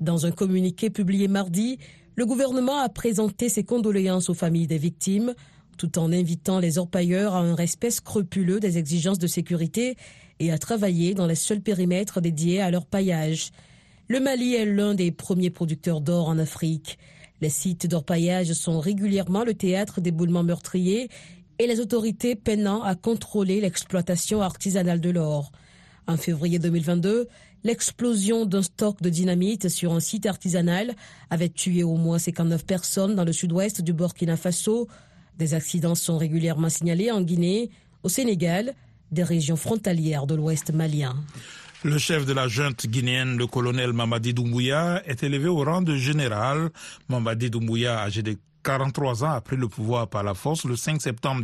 Dans 0.00 0.24
un 0.24 0.30
communiqué 0.30 0.88
publié 0.88 1.28
mardi, 1.28 1.78
le 2.16 2.24
gouvernement 2.24 2.78
a 2.78 2.88
présenté 2.88 3.50
ses 3.50 3.64
condoléances 3.64 4.30
aux 4.30 4.34
familles 4.34 4.66
des 4.66 4.78
victimes, 4.78 5.34
tout 5.76 5.98
en 5.98 6.10
invitant 6.10 6.58
les 6.58 6.78
orpailleurs 6.78 7.34
à 7.34 7.40
un 7.40 7.54
respect 7.54 7.90
scrupuleux 7.90 8.60
des 8.60 8.78
exigences 8.78 9.18
de 9.18 9.26
sécurité 9.26 9.96
et 10.40 10.50
à 10.50 10.58
travailler 10.58 11.12
dans 11.12 11.26
les 11.26 11.34
seuls 11.34 11.60
périmètres 11.60 12.20
dédiés 12.22 12.60
à 12.60 12.70
leur 12.70 12.86
paillage. 12.86 13.50
Le 14.08 14.18
Mali 14.18 14.54
est 14.54 14.64
l'un 14.64 14.94
des 14.94 15.12
premiers 15.12 15.50
producteurs 15.50 16.00
d'or 16.00 16.28
en 16.28 16.38
Afrique. 16.38 16.98
Les 17.42 17.50
sites 17.50 17.86
d'orpaillage 17.86 18.52
sont 18.54 18.80
régulièrement 18.80 19.44
le 19.44 19.54
théâtre 19.54 20.00
d'éboulements 20.00 20.44
meurtriers 20.44 21.08
et 21.58 21.66
les 21.66 21.80
autorités 21.80 22.36
peinant 22.36 22.82
à 22.82 22.94
contrôler 22.94 23.60
l'exploitation 23.60 24.40
artisanale 24.40 25.00
de 25.00 25.10
l'or. 25.10 25.52
En 26.06 26.16
février 26.16 26.58
2022, 26.58 27.28
l'explosion 27.64 28.44
d'un 28.44 28.62
stock 28.62 29.00
de 29.02 29.08
dynamite 29.08 29.68
sur 29.68 29.92
un 29.92 30.00
site 30.00 30.26
artisanal 30.26 30.94
avait 31.30 31.48
tué 31.48 31.84
au 31.84 31.96
moins 31.96 32.18
59 32.18 32.66
personnes 32.66 33.14
dans 33.14 33.24
le 33.24 33.32
sud-ouest 33.32 33.82
du 33.82 33.92
Burkina 33.92 34.36
Faso. 34.36 34.88
Des 35.38 35.54
accidents 35.54 35.94
sont 35.94 36.18
régulièrement 36.18 36.68
signalés 36.68 37.10
en 37.10 37.22
Guinée, 37.22 37.70
au 38.02 38.08
Sénégal, 38.08 38.74
des 39.12 39.22
régions 39.22 39.56
frontalières 39.56 40.26
de 40.26 40.34
l'ouest 40.34 40.72
malien. 40.72 41.14
Le 41.84 41.98
chef 41.98 42.26
de 42.26 42.32
la 42.32 42.48
junte 42.48 42.86
guinéenne, 42.86 43.36
le 43.36 43.46
colonel 43.46 43.92
Mamadi 43.92 44.34
Doumbouya, 44.34 45.02
est 45.04 45.22
élevé 45.22 45.48
au 45.48 45.64
rang 45.64 45.82
de 45.82 45.96
général. 45.96 46.70
Mamadi 47.08 47.50
Doumbouya, 47.50 48.00
âgé 48.00 48.22
de 48.22 48.36
43 48.62 49.24
ans, 49.24 49.32
a 49.32 49.40
pris 49.40 49.56
le 49.56 49.68
pouvoir 49.68 50.08
par 50.08 50.22
la 50.22 50.34
force 50.34 50.64
le 50.64 50.76
5 50.76 51.02
septembre 51.02 51.42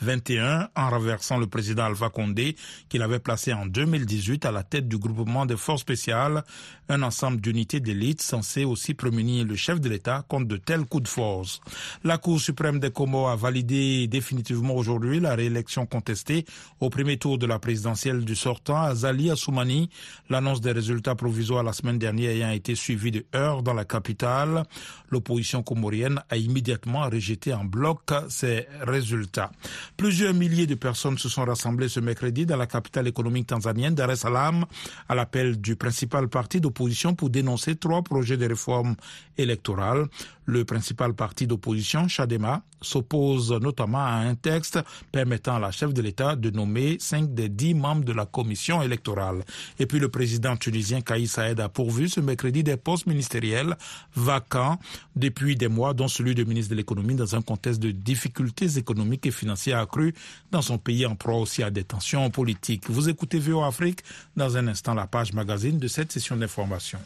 2021 0.00 0.68
en 0.74 0.90
renversant 0.90 1.38
le 1.38 1.46
président 1.46 1.84
Alpha 1.84 2.08
Condé 2.08 2.56
qu'il 2.88 3.02
avait 3.02 3.18
placé 3.18 3.52
en 3.52 3.66
2018 3.66 4.44
à 4.46 4.52
la 4.52 4.62
tête 4.62 4.88
du 4.88 4.98
groupement 4.98 5.46
des 5.46 5.56
forces 5.56 5.82
spéciales, 5.82 6.44
un 6.88 7.02
ensemble 7.02 7.40
d'unités 7.40 7.80
d'élite 7.80 8.22
censé 8.22 8.64
aussi 8.64 8.94
prémunir 8.94 9.44
le 9.44 9.56
chef 9.56 9.80
de 9.80 9.88
l'État 9.88 10.24
contre 10.28 10.46
de 10.46 10.56
tels 10.56 10.84
coups 10.84 11.04
de 11.04 11.08
force. 11.08 11.60
La 12.02 12.18
Cour 12.18 12.40
suprême 12.40 12.78
des 12.80 12.90
Comores 12.90 13.30
a 13.30 13.36
validé 13.36 14.06
définitivement 14.06 14.74
aujourd'hui 14.74 15.20
la 15.20 15.34
réélection 15.34 15.86
contestée 15.86 16.44
au 16.80 16.90
premier 16.90 17.16
tour 17.16 17.38
de 17.38 17.46
la 17.46 17.58
présidentielle 17.58 18.24
du 18.24 18.34
sortant 18.34 18.82
Azali 18.82 19.30
Assoumani, 19.30 19.90
l'annonce 20.28 20.60
des 20.60 20.72
résultats 20.72 21.14
provisoires 21.14 21.62
la 21.62 21.72
semaine 21.72 21.98
dernière 21.98 22.30
ayant 22.30 22.50
été 22.50 22.74
suivie 22.74 23.10
de 23.10 23.24
heurts 23.34 23.62
dans 23.62 23.74
la 23.74 23.84
capitale. 23.84 24.64
L'opposition 25.10 25.62
comorienne 25.62 26.20
a 26.28 26.36
immédiatement 26.36 27.08
rejeté 27.08 27.52
en 27.54 27.64
bloc 27.64 28.00
ces 28.28 28.66
résultats. 28.80 29.50
Plusieurs 29.96 30.34
milliers 30.34 30.66
de 30.66 30.74
personnes 30.74 31.18
se 31.18 31.28
sont 31.28 31.44
rassemblées 31.44 31.88
ce 31.88 32.00
mercredi 32.00 32.46
dans 32.46 32.56
la 32.56 32.66
capitale 32.66 33.08
économique 33.08 33.46
tanzanienne 33.48 33.94
Dar 33.94 34.10
es 34.10 34.16
Salaam 34.16 34.64
à 35.08 35.14
l'appel 35.14 35.60
du 35.60 35.76
principal 35.76 36.28
parti 36.28 36.60
d'opposition 36.60 37.14
pour 37.14 37.30
dénoncer 37.30 37.76
trois 37.76 38.02
projets 38.02 38.36
de 38.36 38.46
réforme 38.46 38.96
électorale. 39.38 40.06
Le 40.46 40.64
principal 40.64 41.14
parti 41.14 41.46
d'opposition, 41.46 42.06
Chadema, 42.06 42.62
s'oppose 42.82 43.50
notamment 43.52 44.04
à 44.04 44.16
un 44.16 44.34
texte 44.34 44.78
permettant 45.10 45.56
à 45.56 45.58
la 45.58 45.70
chef 45.70 45.94
de 45.94 46.02
l'État 46.02 46.36
de 46.36 46.50
nommer 46.50 46.98
cinq 47.00 47.34
des 47.34 47.48
dix 47.48 47.72
membres 47.74 48.04
de 48.04 48.12
la 48.12 48.26
commission 48.26 48.82
électorale. 48.82 49.42
Et 49.78 49.86
puis 49.86 49.98
le 49.98 50.10
président 50.10 50.54
tunisien 50.56 51.00
Kaïs 51.00 51.32
Saïd 51.32 51.60
a 51.60 51.68
pourvu 51.70 52.08
ce 52.08 52.20
mercredi 52.20 52.62
des 52.62 52.76
postes 52.76 53.06
ministériels 53.06 53.76
vacants 54.14 54.78
depuis 55.16 55.56
des 55.56 55.68
mois, 55.68 55.94
dont 55.94 56.08
celui 56.08 56.34
de 56.34 56.44
ministre 56.44 56.70
de 56.70 56.76
l'économie 56.76 57.14
dans 57.14 57.34
un 57.34 57.42
contexte 57.42 57.80
de 57.80 57.90
difficultés 57.90 58.76
économiques 58.76 59.26
et 59.26 59.30
financières 59.30 59.73
accrue 59.74 60.14
dans 60.50 60.62
son 60.62 60.78
pays 60.78 61.06
en 61.06 61.16
proie 61.16 61.36
aussi 61.36 61.62
à 61.62 61.70
des 61.70 61.84
tensions 61.84 62.30
politiques. 62.30 62.88
Vous 62.88 63.08
écoutez 63.08 63.38
VO 63.38 63.62
Afrique 63.62 64.00
dans 64.36 64.56
un 64.56 64.68
instant 64.68 64.94
la 64.94 65.06
page 65.06 65.32
magazine 65.32 65.78
de 65.78 65.88
cette 65.88 66.12
session 66.12 66.36
d'information. 66.36 66.98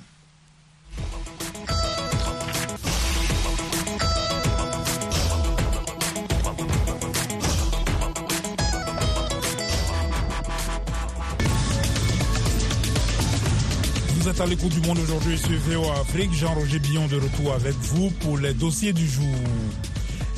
Vous 14.28 14.34
êtes 14.34 14.40
à 14.42 14.46
l'écoute 14.46 14.72
du 14.72 14.86
monde 14.86 14.98
aujourd'hui 14.98 15.38
sur 15.38 15.58
VO 15.60 15.90
Afrique. 15.92 16.34
Jean-Roger 16.34 16.78
Billon 16.80 17.06
de 17.06 17.16
retour 17.16 17.54
avec 17.54 17.72
vous 17.76 18.10
pour 18.20 18.36
les 18.36 18.52
dossiers 18.52 18.92
du 18.92 19.08
jour. 19.08 19.24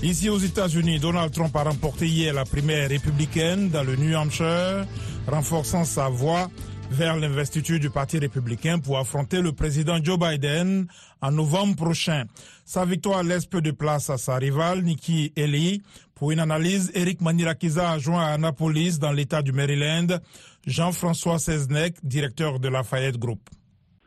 Ici 0.02 0.30
aux 0.30 0.38
États-Unis, 0.38 0.99
Donald 0.99 1.30
Trump 1.30 1.54
a 1.54 1.62
remporté 1.62 2.09
hier 2.09 2.33
la 2.33 2.47
primaire 2.47 2.88
républicaine 2.88 3.69
dans 3.69 3.83
le 3.83 3.97
New 3.97 4.16
Hampshire, 4.16 4.87
renforçant 5.26 5.85
sa 5.85 6.09
voix 6.09 6.50
vers 6.90 7.19
l'investiture 7.19 7.78
du 7.78 7.90
Parti 7.90 8.19
républicain 8.19 8.78
pour 8.78 8.99
affronter 8.99 9.42
le 9.42 9.52
président 9.52 10.02
Joe 10.02 10.19
Biden 10.19 10.87
en 11.21 11.30
novembre 11.30 11.76
prochain. 11.76 12.25
Sa 12.64 12.87
victoire 12.87 13.23
laisse 13.23 13.45
peu 13.45 13.61
de 13.61 13.73
place 13.73 14.09
à 14.09 14.16
sa 14.16 14.37
rivale 14.37 14.83
Nikki 14.83 15.35
Haley. 15.37 15.83
Pour 16.14 16.30
une 16.30 16.40
analyse, 16.40 16.90
Eric 16.95 17.21
Manirakiza 17.21 17.90
a 17.90 17.99
joint 17.99 18.25
à 18.25 18.33
Annapolis, 18.33 18.99
dans 18.99 19.12
l'État 19.12 19.42
du 19.42 19.52
Maryland, 19.52 20.19
Jean-François 20.66 21.38
Seznec, 21.38 21.97
directeur 22.02 22.59
de 22.59 22.69
Lafayette 22.69 23.19
Group 23.19 23.40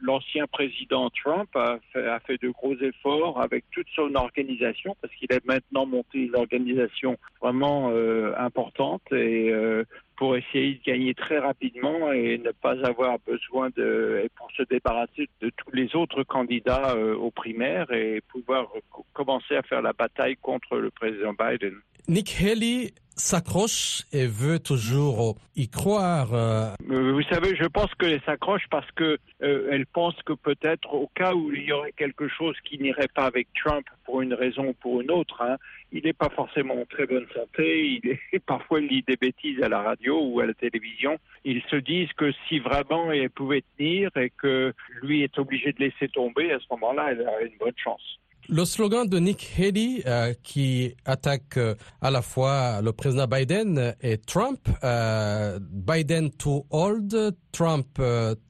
l'ancien 0.03 0.45
président 0.47 1.09
Trump 1.09 1.49
a 1.55 1.79
fait, 2.27 2.41
de 2.41 2.49
gros 2.49 2.75
efforts 2.75 3.41
avec 3.41 3.63
toute 3.71 3.87
son 3.95 4.13
organisation 4.15 4.95
parce 5.01 5.13
qu'il 5.15 5.31
a 5.31 5.39
maintenant 5.45 5.85
monté 5.85 6.19
une 6.19 6.35
organisation 6.35 7.17
vraiment 7.41 7.89
euh, 7.91 8.33
importante 8.37 9.01
et 9.11 9.49
euh, 9.49 9.83
pour 10.17 10.35
essayer 10.35 10.75
de 10.75 10.83
gagner 10.83 11.13
très 11.13 11.39
rapidement 11.39 12.11
et 12.11 12.37
ne 12.37 12.51
pas 12.51 12.75
avoir 12.85 13.17
besoin 13.25 13.69
de 13.75 14.21
et 14.23 14.29
pour 14.35 14.51
se 14.51 14.63
débarrasser 14.63 15.29
de 15.41 15.49
tous 15.49 15.71
les 15.73 15.95
autres 15.95 16.23
candidats 16.23 16.95
euh, 16.95 17.15
aux 17.15 17.31
primaires 17.31 17.91
et 17.91 18.21
pouvoir 18.29 18.67
commencer 19.13 19.55
à 19.55 19.63
faire 19.63 19.81
la 19.81 19.93
bataille 19.93 20.35
contre 20.41 20.77
le 20.77 20.91
président 20.91 21.33
Biden. 21.33 21.75
Nick 22.09 22.35
Haley 22.41 22.91
s'accroche 23.15 24.03
et 24.11 24.27
veut 24.27 24.59
toujours 24.59 25.35
y 25.55 25.67
croire. 25.67 26.33
Euh. 26.33 26.73
Vous 26.87 27.21
savez, 27.23 27.55
je 27.55 27.65
pense 27.65 27.93
qu'elle 27.95 28.21
s'accroche 28.21 28.65
parce 28.69 28.89
que 28.91 29.17
euh, 29.41 29.69
elle 29.71 29.85
pense 29.85 30.15
que 30.23 30.33
peut-être 30.33 30.93
au 30.93 31.09
cas 31.15 31.33
où 31.33 31.51
il 31.53 31.63
y 31.63 31.71
aurait 31.71 31.91
quelque 31.91 32.27
chose 32.27 32.55
qui 32.65 32.77
n'irait 32.79 33.07
pas 33.13 33.25
avec 33.25 33.47
Trump 33.53 33.85
pour 34.05 34.21
une 34.21 34.33
raison 34.33 34.69
ou 34.69 34.73
pour 34.73 35.01
une 35.01 35.11
autre, 35.11 35.41
hein, 35.41 35.57
il 35.91 36.03
n'est 36.03 36.13
pas 36.13 36.29
forcément 36.29 36.81
en 36.81 36.85
très 36.85 37.05
bonne 37.05 37.27
santé. 37.33 37.99
Il 38.03 38.09
est 38.09 38.39
parfois 38.45 38.79
il 38.79 38.87
lit 38.87 39.03
des 39.07 39.17
bêtises 39.17 39.61
à 39.61 39.69
la 39.69 39.81
radio 39.81 40.19
ou 40.21 40.39
à 40.39 40.45
la 40.45 40.53
télévision. 40.53 41.17
Ils 41.45 41.61
se 41.69 41.75
disent 41.75 42.13
que 42.13 42.31
si 42.47 42.59
vraiment 42.59 43.11
elle 43.11 43.29
pouvait 43.29 43.63
tenir 43.77 44.09
et 44.17 44.31
que 44.31 44.73
lui 45.01 45.23
est 45.23 45.37
obligé 45.37 45.71
de 45.71 45.79
laisser 45.79 46.09
tomber, 46.09 46.51
à 46.51 46.59
ce 46.59 46.65
moment-là, 46.71 47.11
elle 47.11 47.27
a 47.27 47.41
une 47.41 47.57
bonne 47.57 47.77
chance. 47.77 48.19
Le 48.49 48.65
slogan 48.65 49.07
de 49.07 49.19
Nick 49.19 49.53
Haley, 49.57 50.03
euh, 50.05 50.33
qui 50.43 50.95
attaque 51.05 51.55
euh, 51.55 51.75
à 52.01 52.11
la 52.11 52.21
fois 52.21 52.81
le 52.81 52.91
président 52.91 53.25
Biden 53.25 53.95
et 54.01 54.17
Trump, 54.17 54.59
euh, 54.83 55.59
Biden 55.61 56.29
too 56.31 56.65
old, 56.69 57.35
Trump 57.53 57.87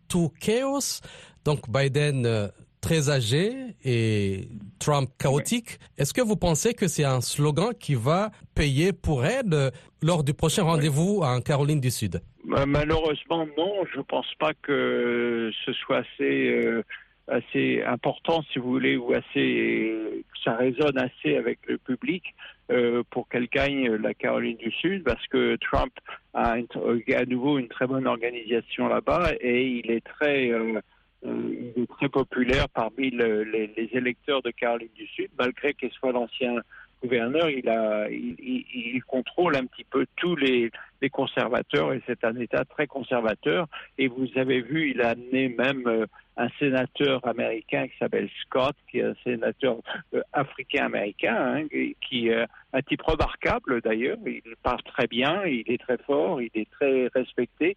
too 0.08 0.34
chaos, 0.40 1.02
donc 1.46 1.70
Biden 1.70 2.50
très 2.82 3.10
âgé 3.10 3.76
et 3.84 4.48
Trump 4.80 5.10
chaotique. 5.20 5.80
Est-ce 5.98 6.14
que 6.14 6.22
vous 6.22 6.38
pensez 6.38 6.74
que 6.74 6.88
c'est 6.88 7.06
un 7.06 7.22
slogan 7.22 7.74
qui 7.80 7.94
va 7.94 8.32
payer 8.56 8.94
pour 8.94 9.26
elle 9.26 9.72
lors 10.02 10.24
du 10.24 10.34
prochain 10.34 10.64
rendez-vous 10.64 11.22
en 11.24 11.40
Caroline 11.40 11.80
du 11.80 11.92
Sud? 11.92 12.20
Malheureusement, 12.46 13.46
non. 13.58 13.86
Je 13.94 14.00
ne 14.00 14.04
pense 14.04 14.28
pas 14.40 14.54
que 14.64 15.52
ce 15.66 15.74
soit 15.74 16.00
assez 16.00 16.84
assez 17.28 17.82
important, 17.84 18.44
si 18.52 18.60
vous 18.60 18.70
voulez, 18.70 18.98
ou 18.98 19.14
assez, 19.14 20.24
ça 20.44 20.56
résonne 20.56 20.98
assez 20.98 21.38
avec 21.38 21.60
le 21.68 21.78
public 21.78 22.24
euh, 22.72 23.04
pour 23.10 23.30
qu'elle 23.30 23.48
gagne 23.48 23.96
la 23.96 24.14
Caroline 24.14 24.58
du 24.58 24.72
Sud, 24.72 25.04
parce 25.04 25.26
que 25.28 25.56
Trump 25.58 25.94
a 26.34 26.56
à 26.56 27.26
nouveau 27.26 27.60
une 27.60 27.70
très 27.70 27.88
bonne 27.88 28.08
organisation 28.08 28.88
là-bas 28.88 29.32
et 29.40 29.66
il 29.68 29.92
est 29.92 30.06
très 30.06 30.50
euh, 30.52 30.80
euh, 31.26 31.72
il 31.76 31.84
est 31.84 31.88
très 31.88 32.10
populaire 32.10 32.68
parmi 32.70 33.10
le, 33.10 33.44
les, 33.44 33.68
les, 33.78 33.90
électeurs 33.94 34.42
de 34.42 34.52
Caroline 34.52 34.90
du 34.96 35.08
Sud, 35.08 35.30
malgré 35.40 35.74
qu'il 35.74 35.92
soit 35.92 36.12
l'ancien 36.12 36.56
gouverneur, 37.02 37.50
il, 37.50 37.68
a, 37.70 38.10
il, 38.10 38.36
il, 38.40 39.04
contrôle 39.04 39.56
un 39.56 39.66
petit 39.66 39.86
peu 39.86 40.06
tous 40.18 40.36
les, 40.36 40.72
les 41.04 41.10
conservateurs 41.10 41.94
et 41.94 42.02
c'est 42.08 42.24
un 42.24 42.36
État 42.38 42.64
très 42.66 42.88
conservateur. 42.88 43.68
Et 44.00 44.08
vous 44.08 44.28
avez 44.36 44.62
vu, 44.62 44.92
il 44.92 45.02
a 45.02 45.10
amené 45.10 45.50
même 45.50 45.86
euh, 45.86 46.08
un 46.38 46.48
sénateur 46.58 47.26
américain 47.28 47.88
qui 47.88 47.98
s'appelle 48.00 48.30
Scott, 48.42 48.76
qui 48.90 49.00
est 49.00 49.04
un 49.04 49.16
sénateur 49.24 49.78
euh, 50.16 50.22
africain-américain, 50.32 51.36
hein, 51.36 51.68
qui 52.02 52.30
est 52.30 52.46
un 52.72 52.82
type 52.82 53.02
remarquable 53.02 53.82
d'ailleurs. 53.82 54.18
Il 54.26 54.56
parle 54.64 54.82
très 54.84 55.08
bien, 55.08 55.46
il 55.46 55.66
est 55.68 55.82
très 55.82 55.98
fort, 55.98 56.42
il 56.42 56.52
est 56.56 56.72
très 56.72 57.08
respecté, 57.14 57.76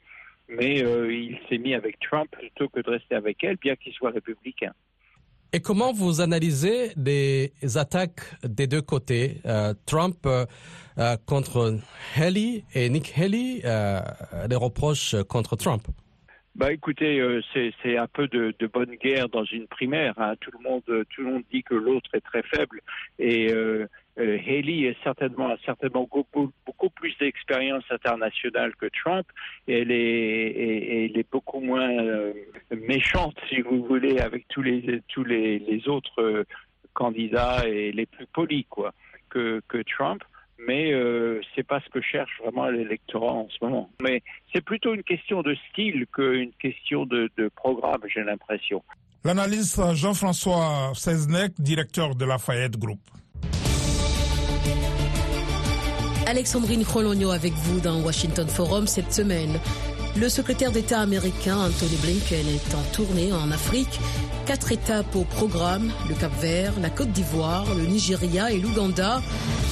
mais 0.48 0.84
euh, 0.84 1.12
il 1.12 1.38
s'est 1.48 1.58
mis 1.58 1.74
avec 1.74 1.98
Trump 1.98 2.30
plutôt 2.30 2.68
que 2.68 2.80
de 2.80 2.90
rester 2.90 3.16
avec 3.16 3.42
elle, 3.42 3.56
bien 3.56 3.74
qu'il 3.74 3.92
soit 3.92 4.10
républicain. 4.10 4.72
Et 5.52 5.60
comment 5.60 5.92
vous 5.92 6.20
analysez 6.20 6.90
les 6.96 7.52
attaques 7.76 8.20
des 8.44 8.66
deux 8.66 8.82
côtés, 8.82 9.40
euh, 9.46 9.74
Trump 9.86 10.16
euh, 10.26 10.44
euh, 10.98 11.16
contre 11.24 11.78
Haley 12.16 12.64
et 12.74 12.88
Nick 12.90 13.16
Haley, 13.16 13.62
les 14.48 14.56
reproches 14.56 15.14
contre 15.28 15.56
Trump? 15.56 15.82
Bah 16.54 16.72
écoutez, 16.72 17.20
c'est 17.54 17.96
un 17.98 18.06
peu 18.06 18.28
de, 18.28 18.54
bonne 18.72 18.94
guerre 18.96 19.28
dans 19.28 19.44
une 19.44 19.66
primaire. 19.66 20.14
Hein. 20.16 20.34
Tout 20.40 20.50
le 20.52 20.68
monde, 20.68 20.82
tout 21.10 21.22
le 21.22 21.32
monde 21.32 21.42
dit 21.52 21.62
que 21.62 21.74
l'autre 21.74 22.10
est 22.14 22.22
très 22.22 22.42
faible 22.42 22.80
et 23.18 23.52
euh, 24.18 24.38
Haley 24.46 24.88
a 24.88 24.94
certainement 25.02 26.08
beaucoup, 26.10 26.90
plus 26.94 27.16
d'expérience 27.18 27.84
internationale 27.90 28.74
que 28.76 28.86
Trump. 29.02 29.26
Et 29.68 29.80
elle 29.80 29.90
est, 29.90 31.30
beaucoup 31.30 31.60
moins 31.60 31.90
euh, 31.90 32.32
méchante, 32.70 33.36
si 33.48 33.60
vous 33.60 33.84
voulez, 33.84 34.18
avec 34.20 34.46
tous 34.48 34.62
les 34.62 35.02
autres 35.88 36.22
euh, 36.22 36.44
candidats 36.96 37.68
et 37.68 37.92
les 37.92 38.06
plus 38.06 38.26
polis, 38.26 38.64
quoi, 38.68 38.92
que, 39.28 39.60
que 39.68 39.82
Trump. 39.82 40.22
Mais 40.66 40.92
euh, 40.92 41.40
c'est 41.54 41.66
pas 41.66 41.80
ce 41.80 41.90
que 41.90 42.00
cherche 42.00 42.32
vraiment 42.42 42.68
l'électorat 42.70 43.32
en 43.32 43.48
ce 43.50 43.62
moment. 43.62 43.90
Mais 44.02 44.22
c'est 44.52 44.64
plutôt 44.64 44.94
une 44.94 45.02
question 45.02 45.42
de 45.42 45.54
style 45.70 46.06
qu'une 46.12 46.52
question 46.54 47.04
de, 47.04 47.30
de 47.36 47.48
programme, 47.48 48.00
j'ai 48.12 48.24
l'impression. 48.24 48.82
L'analyste 49.22 49.80
Jean-François 49.94 50.92
Seznec, 50.94 51.52
directeur 51.58 52.14
de 52.14 52.24
Lafayette 52.24 52.78
Group. 52.78 53.00
Alexandrine 56.26 56.84
Chologno 56.84 57.30
avec 57.30 57.52
vous 57.54 57.80
dans 57.80 58.00
Washington 58.00 58.48
Forum 58.48 58.86
cette 58.86 59.12
semaine. 59.12 59.58
Le 60.16 60.28
secrétaire 60.28 60.72
d'État 60.72 61.00
américain 61.00 61.58
Anthony 61.58 61.96
Blinken 61.96 62.46
est 62.48 62.74
en 62.74 62.82
tournée 62.94 63.32
en 63.32 63.50
Afrique. 63.50 64.00
Quatre 64.46 64.72
étapes 64.72 65.14
au 65.14 65.24
programme, 65.24 65.92
le 66.08 66.14
Cap 66.14 66.32
Vert, 66.40 66.72
la 66.80 66.88
Côte 66.88 67.12
d'Ivoire, 67.12 67.66
le 67.74 67.84
Nigeria 67.84 68.50
et 68.50 68.58
l'Ouganda. 68.58 69.20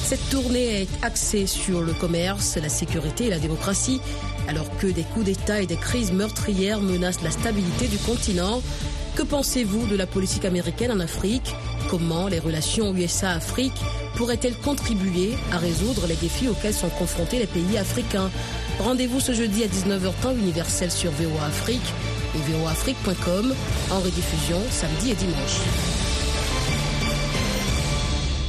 Cette 0.03 0.29
tournée 0.29 0.81
est 0.81 1.03
axée 1.03 1.47
sur 1.47 1.81
le 1.81 1.93
commerce, 1.93 2.57
la 2.61 2.69
sécurité 2.69 3.25
et 3.25 3.29
la 3.29 3.39
démocratie, 3.39 3.99
alors 4.47 4.69
que 4.77 4.87
des 4.87 5.03
coups 5.03 5.25
d'État 5.25 5.61
et 5.61 5.65
des 5.65 5.77
crises 5.77 6.11
meurtrières 6.11 6.79
menacent 6.79 7.23
la 7.23 7.31
stabilité 7.31 7.87
du 7.87 7.97
continent. 7.97 8.61
Que 9.15 9.23
pensez-vous 9.23 9.87
de 9.87 9.95
la 9.95 10.07
politique 10.07 10.43
américaine 10.43 10.91
en 10.91 10.99
Afrique? 10.99 11.55
Comment 11.89 12.27
les 12.27 12.39
relations 12.39 12.93
USA-Afrique 12.93 13.79
pourrait-elle 14.15 14.57
contribuer 14.57 15.35
à 15.53 15.57
résoudre 15.57 16.05
les 16.05 16.15
défis 16.15 16.49
auxquels 16.49 16.73
sont 16.73 16.89
confrontés 16.89 17.39
les 17.39 17.47
pays 17.47 17.77
africains? 17.77 18.29
Rendez-vous 18.79 19.21
ce 19.21 19.31
jeudi 19.31 19.63
à 19.63 19.67
19h 19.67 20.11
temps 20.21 20.35
universel 20.35 20.91
sur 20.91 21.11
VOA 21.11 21.45
Afrique 21.45 21.93
et 22.35 22.57
voaafrique.com 22.57 23.55
en 23.91 23.99
rediffusion 23.99 24.59
samedi 24.69 25.11
et 25.11 25.15
dimanche. 25.15 26.04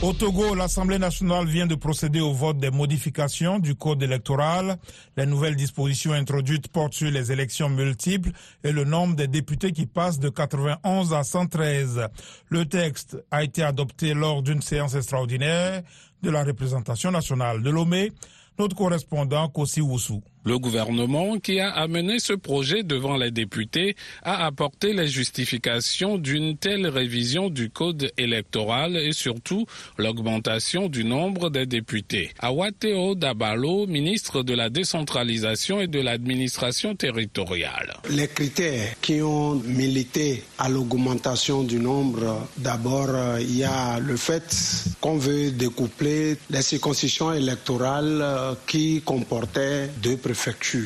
Au 0.03 0.13
Togo, 0.13 0.55
l'Assemblée 0.55 0.99
nationale 0.99 1.47
vient 1.47 1.67
de 1.67 1.75
procéder 1.75 2.21
au 2.21 2.33
vote 2.33 2.59
des 2.59 2.71
modifications 2.71 3.59
du 3.59 3.75
code 3.75 4.03
électoral. 4.03 4.77
Les 5.17 5.25
nouvelles 5.25 5.57
dispositions 5.57 6.13
introduites 6.13 6.69
portent 6.69 6.93
sur 6.93 7.11
les 7.11 7.33
élections 7.33 7.71
multiples 7.71 8.31
et 8.63 8.73
le 8.73 8.85
nombre 8.85 9.17
des 9.17 9.27
députés 9.27 9.73
qui 9.73 9.87
passent 9.87 10.19
de 10.19 10.29
91 10.29 11.15
à 11.15 11.25
113. 11.25 12.09
Le 12.51 12.67
texte 12.67 13.17
a 13.31 13.43
été 13.43 13.63
adopté 13.63 14.13
lors 14.13 14.43
d'une 14.43 14.61
séance 14.61 14.95
extraordinaire 14.95 15.83
de 16.23 16.31
la 16.31 16.45
représentation 16.45 17.11
nationale 17.11 17.63
de 17.63 17.71
Lomé. 17.71 18.13
Notre 18.59 18.77
correspondant 18.77 19.49
Kossi 19.49 19.81
Woussou. 19.81 20.23
Le 20.47 20.61
gouvernement 20.61 21.41
qui 21.41 21.59
a 21.59 21.71
amené 21.71 22.21
ce 22.21 22.33
projet 22.33 22.85
devant 22.85 23.17
les 23.17 23.33
députés 23.33 23.97
a 24.23 24.47
apporté 24.47 24.93
les 24.93 25.09
justifications 25.09 26.19
d'une 26.19 26.57
telle 26.57 26.87
révision 26.87 27.51
du 27.51 27.69
code 27.69 28.13
électoral 28.17 28.97
et 28.97 29.11
surtout 29.13 29.67
l'augmentation 29.99 30.89
du 30.89 31.03
nombre 31.03 31.51
des 31.51 31.67
députés. 31.67 32.31
Awateo 32.39 33.17
Dabalo, 33.17 33.89
ministre 33.89 34.45
de 34.45 34.55
la 34.55 34.71
décentralisation 34.71 35.81
et 35.81 35.89
de 35.89 35.99
l'administration 36.01 36.95
territoriale. 36.95 37.95
Les 38.11 38.29
critères 38.29 38.95
qui 39.03 39.21
ont 39.23 39.55
milité 39.57 40.45
à 40.59 40.69
l'augmentation 40.69 41.65
du 41.65 41.81
nombre, 41.81 42.47
d'abord, 42.57 43.09
il 43.41 43.57
y 43.57 43.65
a 43.65 43.99
le 43.99 44.17
fait 44.17 44.55
qu'on 45.01 45.19
veut 45.19 45.51
découpler 45.51 46.37
les 46.51 46.63
circonscriptions 46.63 47.33
électorales 47.33 48.25
qui 48.69 49.03
comportaient 49.05 49.89
deux 50.01 50.17
préfectures 50.17 50.36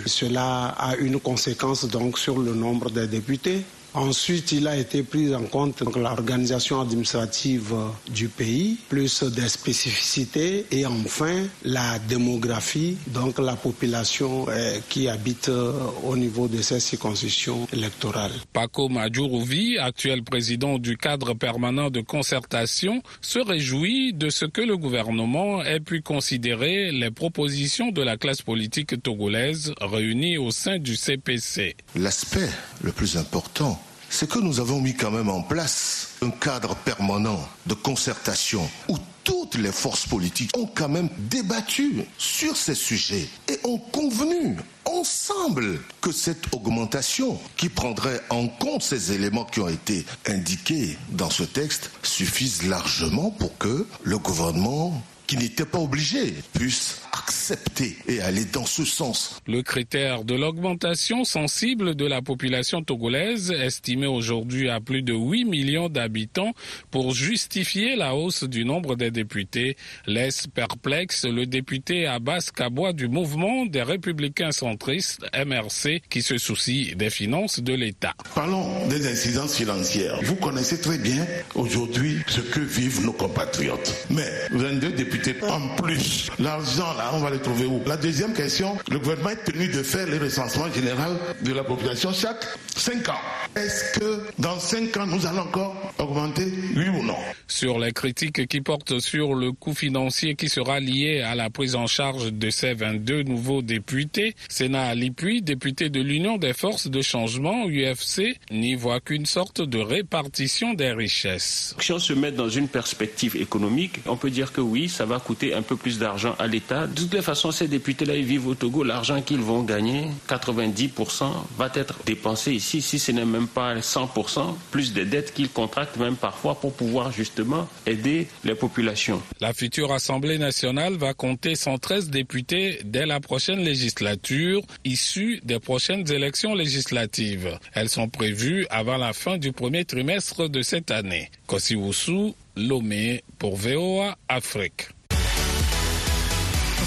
cela 0.06 0.68
a 0.78 0.96
une 0.96 1.20
conséquence 1.20 1.84
donc 1.86 2.18
sur 2.18 2.38
le 2.38 2.54
nombre 2.54 2.90
des 2.90 3.06
députés 3.06 3.64
Ensuite, 3.94 4.52
il 4.52 4.68
a 4.68 4.76
été 4.76 5.02
pris 5.02 5.34
en 5.34 5.42
compte 5.42 5.82
l'organisation 5.96 6.80
administrative 6.80 7.74
du 8.08 8.28
pays, 8.28 8.78
plus 8.88 9.24
des 9.24 9.48
spécificités 9.48 10.64
et 10.70 10.86
enfin 10.86 11.44
la 11.64 11.98
démographie, 11.98 12.96
donc 13.08 13.38
la 13.38 13.56
population 13.56 14.46
euh, 14.48 14.78
qui 14.88 15.08
habite 15.08 15.48
euh, 15.48 15.72
au 16.04 16.16
niveau 16.16 16.46
de 16.46 16.62
ces 16.62 16.78
circonscriptions 16.78 17.66
électorales. 17.72 18.30
Paco 18.52 18.88
Madjourouvi, 18.88 19.78
actuel 19.78 20.22
président 20.22 20.78
du 20.78 20.96
cadre 20.96 21.34
permanent 21.34 21.90
de 21.90 22.00
concertation, 22.00 23.02
se 23.20 23.40
réjouit 23.40 24.12
de 24.12 24.30
ce 24.30 24.44
que 24.44 24.60
le 24.60 24.76
gouvernement 24.76 25.64
ait 25.64 25.80
pu 25.80 26.00
considérer 26.02 26.92
les 26.92 27.10
propositions 27.10 27.90
de 27.90 28.02
la 28.02 28.16
classe 28.16 28.42
politique 28.42 29.02
togolaise 29.02 29.72
réunie 29.80 30.38
au 30.38 30.50
sein 30.52 30.78
du 30.78 30.94
CPC. 30.96 31.76
L'aspect 31.96 32.48
le 32.82 32.92
plus 32.92 33.16
important 33.16 33.79
c'est 34.10 34.28
que 34.28 34.40
nous 34.40 34.60
avons 34.60 34.80
mis 34.80 34.94
quand 34.94 35.12
même 35.12 35.30
en 35.30 35.40
place 35.40 36.08
un 36.20 36.30
cadre 36.30 36.74
permanent 36.74 37.40
de 37.66 37.74
concertation 37.74 38.68
où 38.88 38.98
toutes 39.22 39.54
les 39.54 39.70
forces 39.72 40.06
politiques 40.06 40.50
ont 40.58 40.68
quand 40.74 40.88
même 40.88 41.08
débattu 41.18 42.04
sur 42.18 42.56
ces 42.56 42.74
sujets 42.74 43.28
et 43.48 43.58
ont 43.64 43.78
convenu 43.78 44.56
ensemble 44.84 45.80
que 46.00 46.10
cette 46.10 46.52
augmentation 46.52 47.38
qui 47.56 47.68
prendrait 47.68 48.20
en 48.30 48.48
compte 48.48 48.82
ces 48.82 49.12
éléments 49.12 49.44
qui 49.44 49.60
ont 49.60 49.68
été 49.68 50.04
indiqués 50.26 50.98
dans 51.10 51.30
ce 51.30 51.44
texte 51.44 51.90
suffise 52.02 52.64
largement 52.66 53.30
pour 53.30 53.56
que 53.58 53.86
le 54.02 54.18
gouvernement 54.18 55.00
qui 55.30 55.36
n'était 55.36 55.64
pas 55.64 55.78
obligé 55.78 56.34
puisse 56.54 57.02
accepter 57.12 57.96
et 58.08 58.20
aller 58.20 58.44
dans 58.46 58.66
ce 58.66 58.84
sens. 58.84 59.40
Le 59.46 59.62
critère 59.62 60.24
de 60.24 60.34
l'augmentation 60.34 61.22
sensible 61.22 61.94
de 61.94 62.04
la 62.04 62.20
population 62.20 62.82
togolaise, 62.82 63.52
estimée 63.52 64.08
aujourd'hui 64.08 64.68
à 64.68 64.80
plus 64.80 65.02
de 65.02 65.12
8 65.12 65.44
millions 65.44 65.88
d'habitants, 65.88 66.52
pour 66.90 67.14
justifier 67.14 67.94
la 67.94 68.16
hausse 68.16 68.42
du 68.42 68.64
nombre 68.64 68.96
des 68.96 69.12
députés, 69.12 69.76
laisse 70.08 70.48
perplexe 70.48 71.24
le 71.24 71.46
député 71.46 72.08
Abbas 72.08 72.50
Kabois 72.52 72.92
du 72.92 73.06
mouvement 73.06 73.66
des 73.66 73.82
républicains 73.82 74.50
centristes, 74.50 75.24
MRC, 75.32 76.02
qui 76.10 76.22
se 76.22 76.38
soucie 76.38 76.96
des 76.96 77.10
finances 77.10 77.60
de 77.60 77.74
l'État. 77.74 78.14
Parlons 78.34 78.88
des 78.88 79.06
incidences 79.06 79.54
financières. 79.54 80.18
Vous 80.24 80.34
connaissez 80.34 80.80
très 80.80 80.98
bien 80.98 81.24
aujourd'hui 81.54 82.18
ce 82.26 82.40
que 82.40 82.58
vivent 82.58 83.04
nos 83.04 83.12
compatriotes. 83.12 84.06
Mais 84.10 84.28
22 84.50 84.90
députés 84.90 85.19
en 85.42 85.68
plus, 85.82 86.30
l'argent 86.38 86.94
on 87.12 87.18
va 87.18 87.30
les 87.30 87.38
trouver 87.38 87.66
où? 87.66 87.82
La 87.86 87.96
deuxième 87.96 88.32
question, 88.32 88.76
le 88.90 88.98
gouvernement 88.98 89.30
est 89.30 89.44
tenu 89.44 89.68
de 89.68 89.82
faire 89.82 90.06
le 90.06 90.18
recensement 90.18 90.70
général 90.72 91.16
de 91.42 91.52
la 91.52 91.64
population 91.64 92.12
chaque 92.12 92.44
5 92.76 93.08
ans. 93.08 93.20
Est-ce 93.56 93.98
que 93.98 94.22
dans 94.38 94.58
5 94.58 94.96
ans, 94.96 95.06
nous 95.06 95.26
allons 95.26 95.40
encore 95.40 95.74
augmenter, 95.98 96.46
oui 96.76 96.88
ou 96.88 97.02
non? 97.02 97.16
Sur 97.48 97.78
les 97.78 97.92
critiques 97.92 98.46
qui 98.46 98.60
portent 98.60 99.00
sur 99.00 99.34
le 99.34 99.52
coût 99.52 99.74
financier 99.74 100.36
qui 100.36 100.48
sera 100.48 100.78
lié 100.78 101.20
à 101.20 101.34
la 101.34 101.50
prise 101.50 101.74
en 101.74 101.86
charge 101.86 102.32
de 102.32 102.50
ces 102.50 102.74
22 102.74 103.24
nouveaux 103.24 103.62
députés, 103.62 104.34
Sénat 104.48 104.88
Alipuy, 104.88 105.42
député 105.42 105.90
de 105.90 106.00
l'Union 106.00 106.36
des 106.38 106.52
forces 106.52 106.88
de 106.88 107.02
changement, 107.02 107.66
UFC, 107.66 108.38
n'y 108.50 108.76
voit 108.76 109.00
qu'une 109.00 109.26
sorte 109.26 109.60
de 109.60 109.78
répartition 109.78 110.74
des 110.74 110.92
richesses. 110.92 111.74
Si 111.80 111.92
on 111.92 111.98
se 111.98 112.12
met 112.12 112.32
dans 112.32 112.48
une 112.48 112.68
perspective 112.68 113.36
économique, 113.36 114.00
on 114.06 114.16
peut 114.16 114.30
dire 114.30 114.52
que 114.52 114.60
oui, 114.60 114.88
ça 114.88 115.06
va 115.06 115.09
coûter 115.18 115.54
un 115.54 115.62
peu 115.62 115.76
plus 115.76 115.98
d'argent 115.98 116.34
à 116.38 116.46
l'État 116.46 116.86
de 116.86 116.94
toutes 116.94 117.14
les 117.14 117.22
façons, 117.22 117.50
ces 117.50 117.68
députés-là, 117.68 118.14
ils 118.16 118.24
vivent 118.24 118.46
au 118.46 118.54
Togo. 118.54 118.84
L'argent 118.84 119.20
qu'ils 119.22 119.40
vont 119.40 119.62
gagner, 119.62 120.08
90% 120.28 121.24
va 121.58 121.70
être 121.74 121.94
dépensé 122.06 122.52
ici, 122.52 122.80
si 122.82 122.98
ce 122.98 123.12
n'est 123.12 123.24
même 123.24 123.48
pas 123.48 123.74
100%, 123.76 124.54
plus 124.70 124.92
des 124.92 125.04
dettes 125.04 125.32
qu'ils 125.34 125.48
contractent 125.50 125.96
même 125.96 126.16
parfois 126.16 126.54
pour 126.54 126.72
pouvoir 126.74 127.10
justement 127.12 127.68
aider 127.86 128.28
les 128.44 128.54
populations. 128.54 129.22
La 129.40 129.52
future 129.52 129.92
Assemblée 129.92 130.38
nationale 130.38 130.94
va 130.96 131.14
compter 131.14 131.54
113 131.54 132.10
députés 132.10 132.80
dès 132.84 133.06
la 133.06 133.20
prochaine 133.20 133.60
législature, 133.60 134.62
issus 134.84 135.40
des 135.44 135.58
prochaines 135.58 136.10
élections 136.12 136.54
législatives. 136.54 137.58
Elles 137.72 137.88
sont 137.88 138.08
prévues 138.08 138.66
avant 138.70 138.96
la 138.96 139.12
fin 139.12 139.38
du 139.38 139.52
premier 139.52 139.84
trimestre 139.84 140.48
de 140.48 140.62
cette 140.62 140.90
année. 140.90 141.30
Kosiwusu, 141.46 142.34
Lomé 142.56 143.22
pour 143.38 143.56
VOA 143.56 144.16
Afrique. 144.28 144.88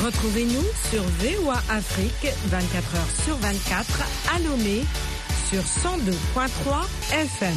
Retrouvez-nous 0.03 0.65
sur 0.91 1.01
VOA 1.01 1.55
Afrique 1.69 2.33
24 2.47 2.95
h 2.95 3.23
sur 3.23 3.37
24 3.37 4.35
à 4.35 4.39
Lomé 4.39 4.81
sur 5.49 5.61
102.3 5.61 6.85
FM. 7.13 7.55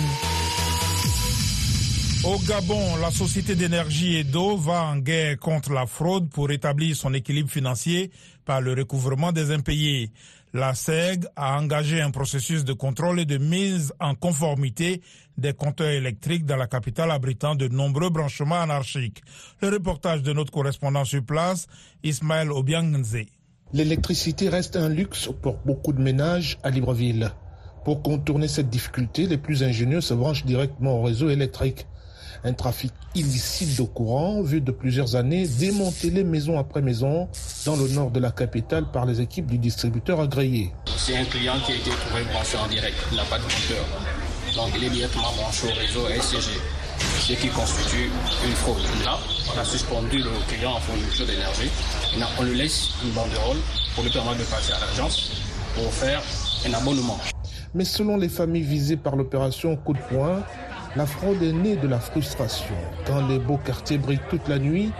Au 2.24 2.38
Gabon, 2.46 2.96
la 3.02 3.10
Société 3.10 3.56
d'énergie 3.56 4.14
et 4.18 4.22
d'eau 4.22 4.56
va 4.56 4.84
en 4.84 4.98
guerre 4.98 5.38
contre 5.40 5.72
la 5.72 5.86
fraude 5.86 6.30
pour 6.30 6.52
établir 6.52 6.94
son 6.94 7.14
équilibre 7.14 7.50
financier 7.50 8.12
par 8.44 8.60
le 8.60 8.74
recouvrement 8.74 9.32
des 9.32 9.50
impayés. 9.50 10.12
La 10.56 10.74
SEG 10.74 11.26
a 11.36 11.60
engagé 11.60 12.00
un 12.00 12.10
processus 12.10 12.64
de 12.64 12.72
contrôle 12.72 13.20
et 13.20 13.26
de 13.26 13.36
mise 13.36 13.92
en 14.00 14.14
conformité 14.14 15.02
des 15.36 15.52
compteurs 15.52 15.90
électriques 15.90 16.46
dans 16.46 16.56
la 16.56 16.66
capitale 16.66 17.10
abritant 17.10 17.54
de 17.54 17.68
nombreux 17.68 18.08
branchements 18.08 18.62
anarchiques. 18.62 19.22
Le 19.60 19.68
reportage 19.68 20.22
de 20.22 20.32
notre 20.32 20.50
correspondant 20.50 21.04
sur 21.04 21.22
place, 21.22 21.66
Ismaël 22.02 22.50
Obiangnze. 22.50 23.18
L'électricité 23.74 24.48
reste 24.48 24.76
un 24.76 24.88
luxe 24.88 25.28
pour 25.42 25.58
beaucoup 25.66 25.92
de 25.92 26.00
ménages 26.00 26.56
à 26.62 26.70
Libreville. 26.70 27.32
Pour 27.84 28.00
contourner 28.02 28.48
cette 28.48 28.70
difficulté, 28.70 29.26
les 29.26 29.36
plus 29.36 29.62
ingénieux 29.62 30.00
se 30.00 30.14
branchent 30.14 30.46
directement 30.46 31.00
au 31.00 31.02
réseau 31.02 31.28
électrique. 31.28 31.86
Un 32.44 32.52
trafic 32.52 32.92
illicite 33.14 33.78
de 33.78 33.82
courant 33.82 34.42
vu 34.42 34.60
de 34.60 34.70
plusieurs 34.70 35.16
années 35.16 35.46
démantelé 35.46 36.24
maison 36.24 36.58
après 36.58 36.82
maison 36.82 37.28
dans 37.64 37.76
le 37.76 37.88
nord 37.88 38.10
de 38.10 38.20
la 38.20 38.30
capitale 38.30 38.90
par 38.92 39.06
les 39.06 39.20
équipes 39.20 39.46
du 39.46 39.58
distributeur 39.58 40.20
agréé. 40.20 40.72
C'est 40.96 41.16
un 41.16 41.24
client 41.24 41.54
qui 41.64 41.72
a 41.72 41.76
été 41.76 41.90
trouvé 41.90 42.22
branché 42.32 42.56
en 42.58 42.68
direct, 42.68 42.96
il 43.10 43.16
n'a 43.16 43.24
pas 43.24 43.38
de 43.38 43.42
compteur. 43.44 43.84
Donc 44.54 44.70
il 44.76 44.84
est 44.84 44.90
directement 44.90 45.32
branché 45.36 45.66
au 45.66 45.74
réseau 45.74 46.20
SCG, 46.20 46.50
ce 47.20 47.32
qui 47.32 47.48
constitue 47.48 48.10
une 48.46 48.54
fraude. 48.54 48.82
Là, 49.04 49.18
on 49.54 49.58
a 49.58 49.64
suspendu 49.64 50.18
le 50.18 50.30
client 50.48 50.72
en 50.72 50.80
fourniture 50.80 51.26
d'énergie. 51.26 51.70
On 52.38 52.42
lui 52.44 52.56
laisse 52.56 52.90
une 53.04 53.10
banderole 53.10 53.58
pour 53.94 54.04
lui 54.04 54.10
permettre 54.10 54.38
de 54.38 54.44
passer 54.44 54.72
à 54.72 54.80
l'agence 54.80 55.30
pour 55.74 55.92
faire 55.92 56.22
un 56.66 56.72
abonnement. 56.74 57.18
Mais 57.74 57.84
selon 57.84 58.16
les 58.16 58.28
familles 58.30 58.62
visées 58.62 58.96
par 58.96 59.16
l'opération 59.16 59.76
Coup 59.76 59.92
de 59.92 59.98
poing, 59.98 60.42
la 60.96 61.06
fraude 61.06 61.42
est 61.42 61.52
née 61.52 61.76
de 61.76 61.86
la 61.86 62.00
frustration. 62.00 62.74
Quand 63.06 63.26
les 63.28 63.38
beaux 63.38 63.58
quartiers 63.58 63.98
brillent 63.98 64.20
toute 64.30 64.48
la 64.48 64.58
nuit, 64.58 64.90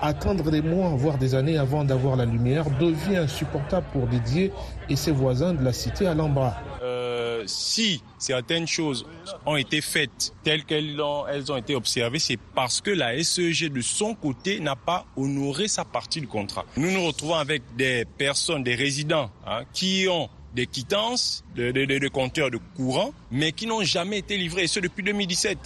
attendre 0.00 0.50
des 0.50 0.60
mois, 0.60 0.90
voire 0.90 1.16
des 1.16 1.34
années 1.34 1.56
avant 1.56 1.84
d'avoir 1.84 2.16
la 2.16 2.26
lumière 2.26 2.66
devient 2.78 3.16
insupportable 3.16 3.86
pour 3.92 4.06
Didier 4.06 4.52
et 4.88 4.96
ses 4.96 5.12
voisins 5.12 5.54
de 5.54 5.64
la 5.64 5.72
cité 5.72 6.06
Alhambra. 6.06 6.56
Euh, 6.82 7.42
si 7.46 8.02
certaines 8.18 8.66
choses 8.66 9.06
ont 9.46 9.56
été 9.56 9.80
faites 9.80 10.34
telles 10.42 10.64
qu'elles 10.64 11.00
ont, 11.00 11.26
elles 11.26 11.50
ont 11.50 11.56
été 11.56 11.74
observées, 11.74 12.18
c'est 12.18 12.38
parce 12.54 12.80
que 12.82 12.90
la 12.90 13.22
SEG 13.22 13.72
de 13.72 13.80
son 13.80 14.14
côté 14.14 14.60
n'a 14.60 14.76
pas 14.76 15.06
honoré 15.16 15.68
sa 15.68 15.84
partie 15.84 16.20
du 16.20 16.28
contrat. 16.28 16.64
Nous 16.76 16.90
nous 16.90 17.06
retrouvons 17.06 17.36
avec 17.36 17.62
des 17.76 18.04
personnes, 18.18 18.62
des 18.62 18.74
résidents 18.74 19.30
hein, 19.46 19.62
qui 19.72 20.06
ont 20.10 20.28
des 20.56 20.66
quittances 20.66 21.44
de, 21.54 21.70
de, 21.70 22.08
compteurs 22.08 22.50
de 22.50 22.58
courant, 22.74 23.12
mais 23.30 23.52
qui 23.52 23.66
n'ont 23.66 23.84
jamais 23.84 24.18
été 24.18 24.36
livrés, 24.38 24.64
et 24.64 24.66
ce 24.66 24.80
depuis 24.80 25.04
2017. 25.04 25.58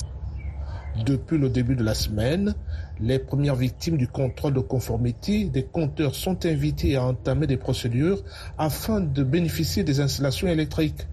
Depuis 1.06 1.38
le 1.38 1.48
début 1.48 1.76
de 1.76 1.84
la 1.84 1.94
semaine, 1.94 2.54
les 3.00 3.20
premières 3.20 3.54
victimes 3.54 3.96
du 3.96 4.08
contrôle 4.08 4.52
de 4.52 4.60
conformité 4.60 5.44
des 5.44 5.64
compteurs 5.64 6.16
sont 6.16 6.44
invitées 6.44 6.96
à 6.96 7.04
entamer 7.04 7.46
des 7.46 7.56
procédures 7.56 8.22
afin 8.58 9.00
de 9.00 9.22
bénéficier 9.22 9.84
des 9.84 10.00
installations 10.00 10.48
électriques. 10.48 11.06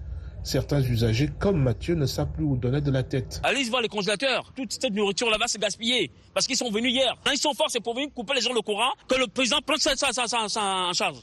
Certains 0.43 0.81
usagers, 0.81 1.29
comme 1.39 1.61
Mathieu, 1.61 1.93
ne 1.93 2.05
savent 2.05 2.31
plus 2.31 2.45
où 2.45 2.57
donner 2.57 2.81
de 2.81 2.89
la 2.89 3.03
tête. 3.03 3.41
Allez 3.43 3.65
voir 3.65 3.81
les 3.81 3.89
congélateurs. 3.89 4.51
Toute 4.55 4.71
cette 4.71 4.93
nourriture 4.93 5.29
là-bas, 5.29 5.45
c'est 5.47 5.61
gaspillé. 5.61 6.09
Parce 6.33 6.47
qu'ils 6.47 6.55
sont 6.55 6.71
venus 6.71 6.93
hier. 6.93 7.15
Quand 7.23 7.31
ils 7.31 7.37
sont 7.37 7.53
forts, 7.53 7.69
c'est 7.69 7.81
pour 7.81 7.93
venir 7.93 8.07
couper 8.15 8.33
les 8.33 8.41
gens 8.41 8.53
le 8.53 8.61
courant, 8.61 8.93
que 9.07 9.15
le 9.15 9.27
président 9.27 9.59
prenne 9.65 9.77
ça, 9.77 9.95
ça, 9.95 10.11
ça, 10.13 10.25
ça 10.47 10.61
en 10.61 10.93
charge. 10.93 11.17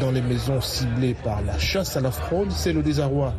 Dans 0.00 0.10
les 0.10 0.22
maisons 0.22 0.62
ciblées 0.62 1.12
par 1.12 1.42
la 1.42 1.58
chasse 1.58 1.94
à 1.94 2.00
la 2.00 2.10
fraude, 2.10 2.50
c'est 2.50 2.72
le 2.72 2.82
désarroi. 2.82 3.34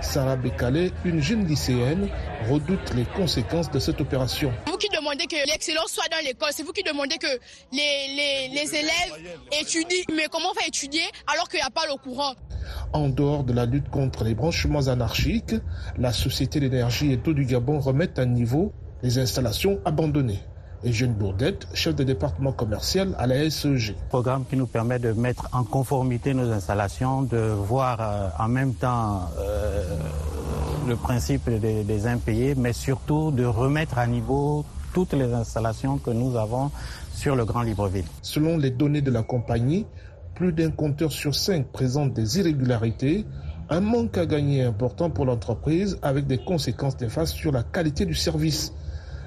Sarah 0.00 0.36
Bekale, 0.36 0.90
une 1.04 1.20
jeune 1.20 1.44
lycéenne, 1.46 2.08
redoute 2.48 2.94
les 2.94 3.04
conséquences 3.04 3.70
de 3.70 3.78
cette 3.78 4.00
opération. 4.00 4.50
Vous 4.68 4.78
qui 4.78 4.88
demandez 4.88 5.26
que 5.26 5.36
l'excellence 5.46 5.90
soit 5.90 6.08
dans 6.10 6.24
l'école, 6.24 6.48
c'est 6.52 6.62
vous 6.62 6.72
qui 6.72 6.82
demandez 6.82 7.18
que 7.18 7.26
les, 7.72 8.48
les, 8.54 8.74
élèves 8.74 9.36
étudient. 9.60 10.04
Mais 10.14 10.26
comment 10.30 10.48
on 10.50 10.58
va 10.58 10.66
étudier 10.66 11.02
alors 11.26 11.46
qu'il 11.48 11.58
n'y 11.60 11.66
a 11.66 11.70
pas 11.70 11.86
le 11.86 11.96
courant? 11.96 12.32
En 12.94 13.10
dehors 13.10 13.44
de 13.44 13.52
la 13.52 13.66
lutte 13.66 13.90
contre 13.90 14.24
les 14.24 14.34
branchements 14.34 14.88
anarchiques, 14.88 15.56
la 15.98 16.14
Société 16.14 16.58
d'énergie 16.58 17.12
et 17.12 17.18
d'eau 17.18 17.34
du 17.34 17.44
Gabon 17.44 17.80
remet 17.80 18.18
à 18.18 18.24
niveau 18.24 18.72
les 19.02 19.18
installations 19.18 19.78
abandonnées 19.84 20.40
Jeanne 20.84 21.12
Bourdette, 21.12 21.66
chef 21.74 21.94
de 21.96 22.04
département 22.04 22.52
commercial 22.52 23.14
à 23.18 23.26
la 23.26 23.50
SEG. 23.50 23.96
Programme 24.08 24.44
qui 24.48 24.56
nous 24.56 24.66
permet 24.66 24.98
de 24.98 25.12
mettre 25.12 25.48
en 25.52 25.64
conformité 25.64 26.34
nos 26.34 26.50
installations, 26.50 27.22
de 27.22 27.38
voir 27.38 27.98
euh, 28.00 28.28
en 28.38 28.48
même 28.48 28.74
temps 28.74 29.28
euh, 29.38 29.96
le 30.86 30.96
principe 30.96 31.50
des, 31.50 31.82
des 31.82 32.06
impayés, 32.06 32.54
mais 32.54 32.72
surtout 32.72 33.32
de 33.32 33.44
remettre 33.44 33.98
à 33.98 34.06
niveau 34.06 34.64
toutes 34.94 35.12
les 35.14 35.32
installations 35.32 35.98
que 35.98 36.10
nous 36.10 36.36
avons 36.36 36.70
sur 37.12 37.34
le 37.34 37.44
Grand 37.44 37.62
Libreville. 37.62 38.06
Selon 38.22 38.56
les 38.56 38.70
données 38.70 39.02
de 39.02 39.10
la 39.10 39.22
compagnie, 39.22 39.86
plus 40.34 40.52
d'un 40.52 40.70
compteur 40.70 41.10
sur 41.10 41.34
cinq 41.34 41.66
présente 41.72 42.14
des 42.14 42.38
irrégularités, 42.38 43.26
un 43.70 43.80
manque 43.80 44.16
à 44.16 44.24
gagner 44.24 44.62
important 44.62 45.10
pour 45.10 45.26
l'entreprise 45.26 45.98
avec 46.02 46.26
des 46.26 46.38
conséquences 46.38 46.98
néfastes 47.00 47.34
sur 47.34 47.52
la 47.52 47.64
qualité 47.64 48.06
du 48.06 48.14
service. 48.14 48.72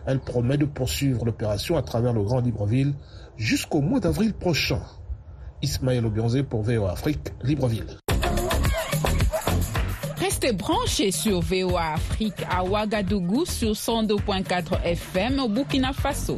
Elle 0.06 0.20
promet 0.20 0.58
de 0.58 0.66
poursuivre 0.66 1.26
l'opération 1.26 1.78
à 1.78 1.82
travers 1.82 2.14
le 2.14 2.24
Grand 2.24 2.42
Libreville 2.42 2.94
jusqu'au 3.38 3.82
mois 3.82 4.00
d'avril 4.00 4.34
prochain. 4.34 4.82
Ismaël 5.62 6.06
Obionzé 6.06 6.44
pour 6.44 6.64
VOA 6.64 6.92
Afrique, 6.92 7.30
Libreville. 7.44 7.98
Restez 10.18 10.54
branchés 10.54 11.12
sur 11.12 11.40
VOA 11.42 11.94
Afrique 11.94 12.46
à 12.50 12.64
Ouagadougou 12.64 13.46
sur 13.46 13.74
102.4 13.74 14.82
FM 14.84 15.40
au 15.40 15.48
Burkina 15.48 15.94
Faso. 15.94 16.38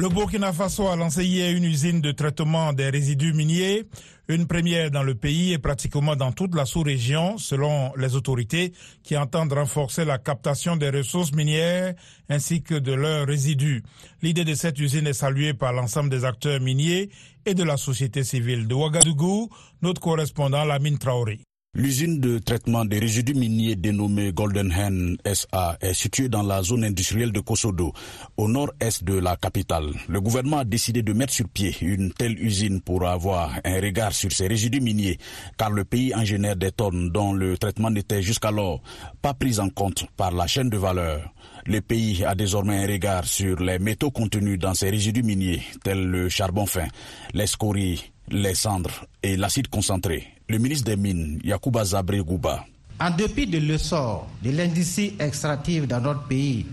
Le 0.00 0.08
Burkina 0.08 0.50
Faso 0.54 0.88
a 0.88 0.96
lancé 0.96 1.26
hier 1.26 1.54
une 1.54 1.64
usine 1.64 2.00
de 2.00 2.10
traitement 2.12 2.72
des 2.72 2.88
résidus 2.88 3.34
miniers, 3.34 3.84
une 4.28 4.46
première 4.46 4.90
dans 4.90 5.02
le 5.02 5.14
pays 5.14 5.52
et 5.52 5.58
pratiquement 5.58 6.16
dans 6.16 6.32
toute 6.32 6.54
la 6.54 6.64
sous-région, 6.64 7.36
selon 7.36 7.92
les 7.98 8.16
autorités 8.16 8.72
qui 9.02 9.14
entendent 9.18 9.52
renforcer 9.52 10.06
la 10.06 10.16
captation 10.16 10.76
des 10.76 10.88
ressources 10.88 11.34
minières 11.34 11.92
ainsi 12.30 12.62
que 12.62 12.76
de 12.76 12.92
leurs 12.92 13.26
résidus. 13.26 13.82
L'idée 14.22 14.46
de 14.46 14.54
cette 14.54 14.78
usine 14.78 15.06
est 15.06 15.12
saluée 15.12 15.52
par 15.52 15.74
l'ensemble 15.74 16.08
des 16.08 16.24
acteurs 16.24 16.60
miniers 16.60 17.10
et 17.44 17.52
de 17.52 17.62
la 17.62 17.76
société 17.76 18.24
civile. 18.24 18.68
De 18.68 18.74
Ouagadougou, 18.74 19.50
notre 19.82 20.00
correspondant 20.00 20.64
Lamine 20.64 20.96
Traoré. 20.96 21.40
L'usine 21.72 22.18
de 22.18 22.40
traitement 22.40 22.84
des 22.84 22.98
résidus 22.98 23.34
miniers 23.34 23.76
dénommée 23.76 24.32
Golden 24.32 24.72
Hen 24.72 25.16
SA 25.32 25.78
est 25.80 25.94
située 25.94 26.28
dans 26.28 26.42
la 26.42 26.64
zone 26.64 26.82
industrielle 26.82 27.30
de 27.30 27.38
Kosodo, 27.38 27.92
au 28.36 28.48
nord-est 28.48 29.04
de 29.04 29.14
la 29.14 29.36
capitale. 29.36 29.92
Le 30.08 30.20
gouvernement 30.20 30.58
a 30.58 30.64
décidé 30.64 31.02
de 31.02 31.12
mettre 31.12 31.32
sur 31.32 31.48
pied 31.48 31.76
une 31.80 32.12
telle 32.12 32.36
usine 32.40 32.80
pour 32.80 33.06
avoir 33.06 33.52
un 33.64 33.80
regard 33.80 34.12
sur 34.14 34.32
ces 34.32 34.48
résidus 34.48 34.80
miniers, 34.80 35.18
car 35.56 35.70
le 35.70 35.84
pays 35.84 36.12
en 36.12 36.24
génère 36.24 36.56
des 36.56 36.72
tonnes 36.72 37.10
dont 37.10 37.34
le 37.34 37.56
traitement 37.56 37.90
n'était 37.90 38.20
jusqu'alors 38.20 38.82
pas 39.22 39.34
pris 39.34 39.60
en 39.60 39.68
compte 39.68 40.06
par 40.16 40.32
la 40.32 40.48
chaîne 40.48 40.70
de 40.70 40.76
valeur. 40.76 41.32
Le 41.66 41.80
pays 41.80 42.24
a 42.24 42.34
désormais 42.34 42.82
un 42.82 42.88
regard 42.88 43.24
sur 43.26 43.60
les 43.60 43.78
métaux 43.78 44.10
contenus 44.10 44.58
dans 44.58 44.74
ces 44.74 44.90
résidus 44.90 45.22
miniers, 45.22 45.62
tels 45.84 46.04
le 46.04 46.28
charbon 46.28 46.66
fin, 46.66 46.88
les 47.32 47.46
scories, 47.46 48.10
les 48.28 48.54
cendres 48.54 49.06
et 49.22 49.36
l'acide 49.36 49.68
concentré. 49.68 50.39
Le 50.50 50.58
ministre 50.58 50.86
des 50.86 50.96
Mines, 50.96 51.38
Yacouba 51.44 51.84
Zabré 51.84 52.18
Gouba. 52.18 52.64
En 52.98 53.10
dépit 53.10 53.46
de 53.46 53.58
l'essor 53.58 54.26
de 54.42 54.50
l'industrie 54.50 55.14
extractive 55.20 55.86
dans 55.86 56.00
notre 56.00 56.24
pays, 56.26 56.66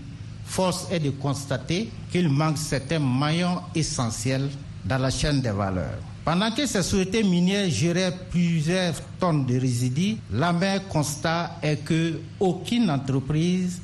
force 0.46 0.88
est 0.90 0.98
de 0.98 1.10
constater 1.10 1.88
qu'il 2.10 2.28
manque 2.28 2.58
certains 2.58 2.98
maillons 2.98 3.60
essentiels 3.76 4.50
dans 4.84 4.98
la 4.98 5.10
chaîne 5.10 5.40
des 5.40 5.52
valeurs. 5.52 5.96
Pendant 6.24 6.50
que 6.50 6.66
ces 6.66 6.82
sociétés 6.82 7.22
minières 7.22 7.70
géraient 7.70 8.12
plusieurs 8.30 8.94
tonnes 9.20 9.46
de 9.46 9.56
résidus, 9.60 10.16
l'amer 10.32 10.88
constat 10.88 11.52
est 11.62 11.76
que 11.84 12.18
aucune 12.40 12.90
entreprise 12.90 13.80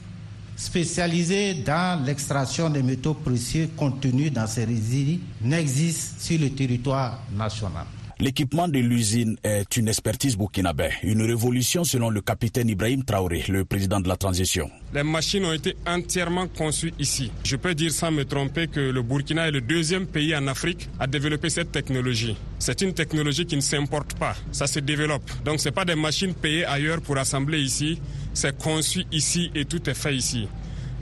spécialisée 0.57 1.55
dans 1.65 2.05
l'extraction 2.05 2.69
des 2.69 2.83
métaux 2.83 3.15
précieux 3.15 3.71
contenus 3.77 4.33
dans 4.33 4.49
ces 4.49 4.65
résidus 4.65 5.21
n'existe 5.41 6.21
sur 6.21 6.41
le 6.41 6.51
territoire 6.51 7.21
national. 7.33 7.87
L'équipement 8.21 8.69
de 8.69 8.79
l'usine 8.79 9.37
est 9.43 9.77
une 9.77 9.89
expertise 9.89 10.37
burkinabé, 10.37 10.91
une 11.03 11.23
révolution 11.23 11.83
selon 11.83 12.11
le 12.11 12.21
capitaine 12.21 12.69
Ibrahim 12.69 13.03
Traoré, 13.05 13.45
le 13.49 13.65
président 13.65 13.99
de 13.99 14.09
la 14.09 14.17
transition. 14.17 14.71
Les 14.95 15.03
machines 15.03 15.45
ont 15.45 15.53
été 15.53 15.75
entièrement 15.85 16.47
conçues 16.47 16.95
ici. 17.01 17.33
Je 17.43 17.57
peux 17.57 17.75
dire 17.75 17.91
sans 17.91 18.13
me 18.13 18.25
tromper 18.25 18.69
que 18.69 18.79
le 18.79 19.03
Burkina 19.03 19.49
est 19.49 19.51
le 19.51 19.61
deuxième 19.61 20.07
pays 20.07 20.35
en 20.37 20.47
Afrique 20.47 20.89
à 21.01 21.09
développer 21.09 21.51
cette 21.51 21.73
technologie. 21.73 22.37
C'est 22.61 22.83
une 22.83 22.95
technologie 22.95 23.47
qui 23.47 23.57
ne 23.57 23.61
s'importe 23.61 24.15
pas, 24.15 24.37
ça 24.53 24.69
se 24.69 24.79
développe. 24.79 25.29
Donc 25.45 25.59
ce 25.61 25.71
pas 25.71 25.85
des 25.85 25.97
machines 25.97 26.35
payées 26.35 26.65
ailleurs 26.65 27.01
pour 27.01 27.19
assembler 27.19 27.61
ici, 27.61 28.01
c'est 28.33 28.57
conçu 28.57 29.05
ici 29.11 29.51
et 29.57 29.65
tout 29.65 29.91
est 29.91 29.95
fait 29.95 30.15
ici. 30.15 30.47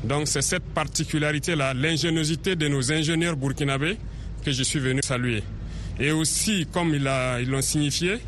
Donc 0.03 0.29
c'est 0.29 0.43
cette 0.43 0.65
particularité-là, 0.65 1.75
l'ingéniosité 1.75 2.57
de 2.57 2.69
nos 2.69 2.91
ingénieurs 2.91 3.37
burkinabés 3.37 3.99
que 4.43 4.51
je 4.51 4.63
suis 4.63 4.81
venu 4.81 5.01
saluer. 5.05 5.43
Et 6.01 6.11
aussi, 6.11 6.67
comme 6.73 6.95
ils 6.95 7.05
l'ont 7.51 7.63
signifié, 7.63 8.19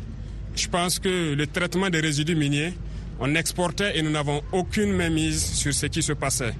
je 0.55 0.67
pense 0.67 0.99
que 0.99 1.33
le 1.33 1.47
traitement 1.47 1.89
des 1.89 1.99
résidus 1.99 2.35
miniers, 2.35 2.73
on 3.19 3.33
exportait 3.35 3.97
et 3.97 4.01
nous 4.01 4.11
n'avons 4.11 4.41
aucune 4.51 4.93
mainmise 4.93 5.43
sur 5.43 5.73
ce 5.73 5.85
qui 5.87 6.01
se 6.01 6.13
passait. 6.13 6.53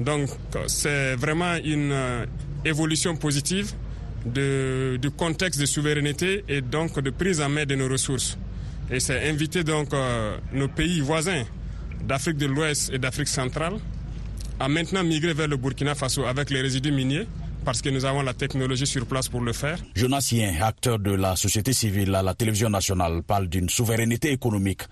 Donc 0.00 0.28
c'est 0.66 1.14
vraiment 1.16 1.54
une 1.64 1.94
évolution 2.64 3.16
positive 3.16 3.72
du 4.26 5.10
contexte 5.16 5.60
de 5.60 5.66
souveraineté 5.66 6.44
et 6.48 6.60
donc 6.60 6.98
de 6.98 7.10
prise 7.10 7.40
en 7.40 7.48
main 7.48 7.64
de 7.64 7.74
nos 7.74 7.88
ressources. 7.88 8.36
Et 8.90 9.00
c'est 9.00 9.28
inviter 9.28 9.64
donc 9.64 9.92
euh, 9.94 10.36
nos 10.52 10.68
pays 10.68 11.00
voisins 11.00 11.42
d'Afrique 12.04 12.36
de 12.36 12.46
l'Ouest 12.46 12.90
et 12.92 12.98
d'Afrique 12.98 13.28
centrale 13.28 13.74
à 14.60 14.68
maintenant 14.68 15.02
migrer 15.02 15.32
vers 15.34 15.48
le 15.48 15.56
Burkina 15.56 15.94
Faso 15.94 16.24
avec 16.24 16.50
les 16.50 16.60
résidus 16.60 16.92
miniers 16.92 17.26
parce 17.66 17.82
que 17.82 17.88
nous 17.90 18.04
avons 18.04 18.22
la 18.22 18.32
technologie 18.32 18.86
sur 18.86 19.04
place 19.06 19.28
pour 19.28 19.40
le 19.40 19.52
faire. 19.52 19.78
Jonas 19.96 20.28
Yen, 20.30 20.62
acteur 20.62 21.00
de 21.00 21.10
la 21.10 21.34
société 21.34 21.72
civile 21.72 22.14
à 22.14 22.22
la 22.22 22.32
télévision 22.32 22.70
nationale, 22.70 23.22
parle 23.26 23.48
d'une 23.48 23.68
souveraineté 23.68 24.30
économique 24.30 24.82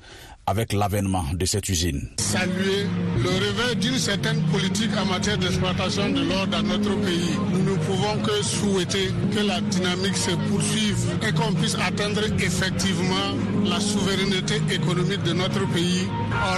avec 0.47 0.73
l'avènement 0.73 1.25
de 1.33 1.45
cette 1.47 1.69
usine. 1.69 2.11
Saluer 2.19 2.87
le 3.23 3.29
réveil 3.31 3.77
d'une 3.77 3.99
certaine 3.99 4.43
politique 4.53 4.91
en 4.99 5.07
matière 5.07 5.39
d'exploitation 5.39 6.11
de 6.11 6.23
l'or 6.29 6.47
dans 6.49 6.63
notre 6.63 6.95
pays. 7.01 7.37
Nous 7.53 7.63
ne 7.63 7.77
pouvons 7.79 8.19
que 8.23 8.43
souhaiter 8.43 9.09
que 9.35 9.47
la 9.47 9.61
dynamique 9.61 10.17
se 10.17 10.33
poursuive 10.51 10.99
et 11.27 11.33
qu'on 11.33 11.53
puisse 11.55 11.77
atteindre 11.77 12.23
effectivement 12.39 13.31
la 13.65 13.81
souveraineté 13.81 14.57
économique 14.71 15.23
de 15.23 15.33
notre 15.33 15.67
pays. 15.73 16.07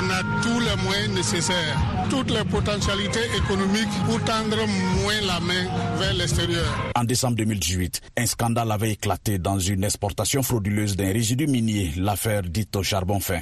On 0.00 0.10
a 0.10 0.22
tous 0.42 0.60
les 0.60 0.82
moyens 0.82 1.14
nécessaires, 1.14 1.78
toutes 2.10 2.30
les 2.30 2.44
potentialités 2.44 3.24
économiques 3.36 3.88
pour 4.06 4.22
tendre 4.24 4.56
moins 5.02 5.20
la 5.26 5.40
main 5.40 5.66
vers 5.98 6.14
l'extérieur. 6.14 6.64
En 6.94 7.04
décembre 7.04 7.36
2018, 7.36 8.00
un 8.16 8.26
scandale 8.26 8.72
avait 8.72 8.92
éclaté 8.92 9.38
dans 9.38 9.58
une 9.58 9.84
exportation 9.84 10.42
frauduleuse 10.42 10.96
d'un 10.96 11.12
résidu 11.12 11.46
minier, 11.46 11.92
l'affaire 11.96 12.42
dite 12.42 12.74
au 12.76 12.82
charbon 12.82 13.20
fin. 13.20 13.40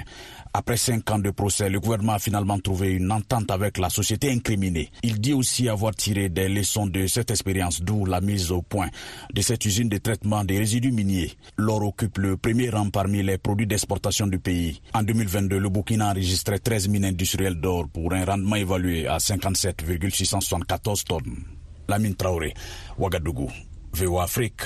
Après 0.57 0.77
cinq 0.77 1.11
ans 1.11 1.19
de 1.19 1.31
procès, 1.31 1.69
le 1.69 1.81
gouvernement 1.81 2.13
a 2.13 2.19
finalement 2.21 2.61
trouvé 2.61 2.93
une 2.93 3.11
entente 3.11 3.51
avec 3.51 3.77
la 3.77 3.91
société 3.91 4.31
incriminée. 4.31 4.89
Il 5.03 5.21
dit 5.21 5.33
aussi 5.33 5.69
avoir 5.69 5.97
tiré 5.97 6.29
des 6.29 6.49
leçons 6.49 6.87
de 6.87 7.09
cette 7.09 7.33
expérience, 7.33 7.83
d'où 7.83 8.05
la 8.07 8.21
mise 8.21 8.53
au 8.53 8.63
point 8.63 8.89
de 9.33 9.43
cette 9.43 9.65
usine 9.65 9.89
de 9.89 9.99
traitement 9.99 10.45
des 10.45 10.59
résidus 10.59 10.93
miniers. 10.93 11.33
L'or 11.57 11.83
occupe 11.83 12.19
le 12.19 12.37
premier 12.37 12.71
rang 12.71 12.89
parmi 12.89 13.25
les 13.25 13.37
produits 13.37 13.67
d'exportation 13.67 14.29
du 14.29 14.39
pays. 14.39 14.81
En 14.95 15.03
2022, 15.03 15.59
le 15.59 15.69
Burkina 15.69 16.07
a 16.07 16.11
enregistré 16.13 16.61
13 16.61 16.87
mines 16.87 17.07
industrielles 17.07 17.61
d'or 17.61 17.89
pour 17.93 18.13
un 18.13 18.25
rendement 18.25 18.54
évalué 18.55 19.07
à 19.07 19.19
57,674 19.19 21.05
tonnes. 21.05 21.45
La 21.89 21.99
mine 21.99 22.15
Traoré, 22.15 22.55
Ouagadougou, 22.99 23.51
VOA 23.93 24.25
Afrique. 24.25 24.63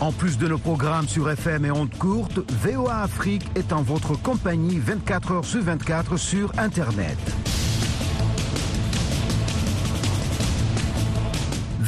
En 0.00 0.12
plus 0.12 0.38
de 0.38 0.48
nos 0.48 0.58
programmes 0.58 1.08
sur 1.08 1.30
FM 1.30 1.66
et 1.66 1.70
ondes 1.70 1.94
courtes, 1.98 2.38
VOA 2.62 3.02
Afrique 3.02 3.44
est 3.54 3.72
en 3.72 3.82
votre 3.82 4.14
compagnie 4.14 4.78
24 4.78 5.32
heures 5.32 5.44
sur 5.44 5.62
24 5.62 6.16
sur 6.16 6.58
Internet. 6.58 7.18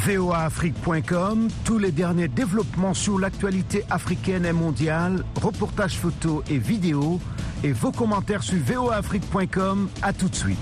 voaafrique.com, 0.05 1.47
tous 1.63 1.77
les 1.77 1.91
derniers 1.91 2.27
développements 2.27 2.93
sur 2.93 3.19
l'actualité 3.19 3.85
africaine 3.89 4.45
et 4.45 4.51
mondiale, 4.51 5.23
reportages 5.41 5.97
photos 5.97 6.43
et 6.49 6.57
vidéos, 6.57 7.21
et 7.63 7.71
vos 7.71 7.91
commentaires 7.91 8.43
sur 8.43 8.57
voaafrique.com. 8.59 9.89
À 10.01 10.13
tout 10.13 10.29
de 10.29 10.35
suite. 10.35 10.57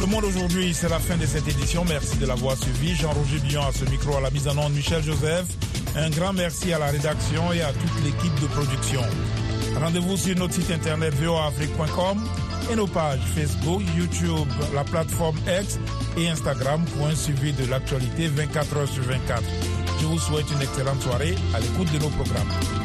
Le 0.00 0.06
monde 0.06 0.24
aujourd'hui, 0.24 0.74
c'est 0.74 0.88
la 0.88 0.98
fin 0.98 1.16
de 1.16 1.24
cette 1.24 1.48
édition. 1.48 1.84
Merci 1.88 2.18
de 2.18 2.26
l'avoir 2.26 2.56
suivi. 2.56 2.94
Jean-Roger 2.94 3.38
Billon 3.38 3.62
à 3.62 3.72
ce 3.72 3.84
micro, 3.86 4.16
à 4.16 4.20
la 4.20 4.30
mise 4.30 4.46
en 4.48 4.58
onde, 4.58 4.74
Michel 4.74 5.02
Joseph. 5.02 5.46
Un 5.96 6.10
grand 6.10 6.32
merci 6.32 6.72
à 6.72 6.78
la 6.78 6.86
rédaction 6.86 7.52
et 7.52 7.62
à 7.62 7.72
toute 7.72 8.04
l'équipe 8.04 8.34
de 8.40 8.46
production. 8.48 9.00
Rendez-vous 9.80 10.16
sur 10.16 10.36
notre 10.36 10.54
site 10.54 10.70
internet 10.70 11.14
voafrique.com 11.14 12.18
et 12.70 12.76
nos 12.76 12.86
pages 12.86 13.20
Facebook, 13.34 13.82
YouTube, 13.96 14.48
la 14.74 14.84
plateforme 14.84 15.36
X 15.46 15.78
et 16.16 16.28
Instagram 16.28 16.84
pour 16.96 17.06
un 17.06 17.14
suivi 17.14 17.52
de 17.52 17.64
l'actualité 17.70 18.28
24 18.28 18.76
heures 18.76 18.88
sur 18.88 19.02
24. 19.02 19.42
Je 20.00 20.06
vous 20.06 20.18
souhaite 20.18 20.50
une 20.50 20.62
excellente 20.62 21.02
soirée 21.02 21.34
à 21.54 21.60
l'écoute 21.60 21.92
de 21.92 21.98
nos 21.98 22.10
programmes. 22.10 22.83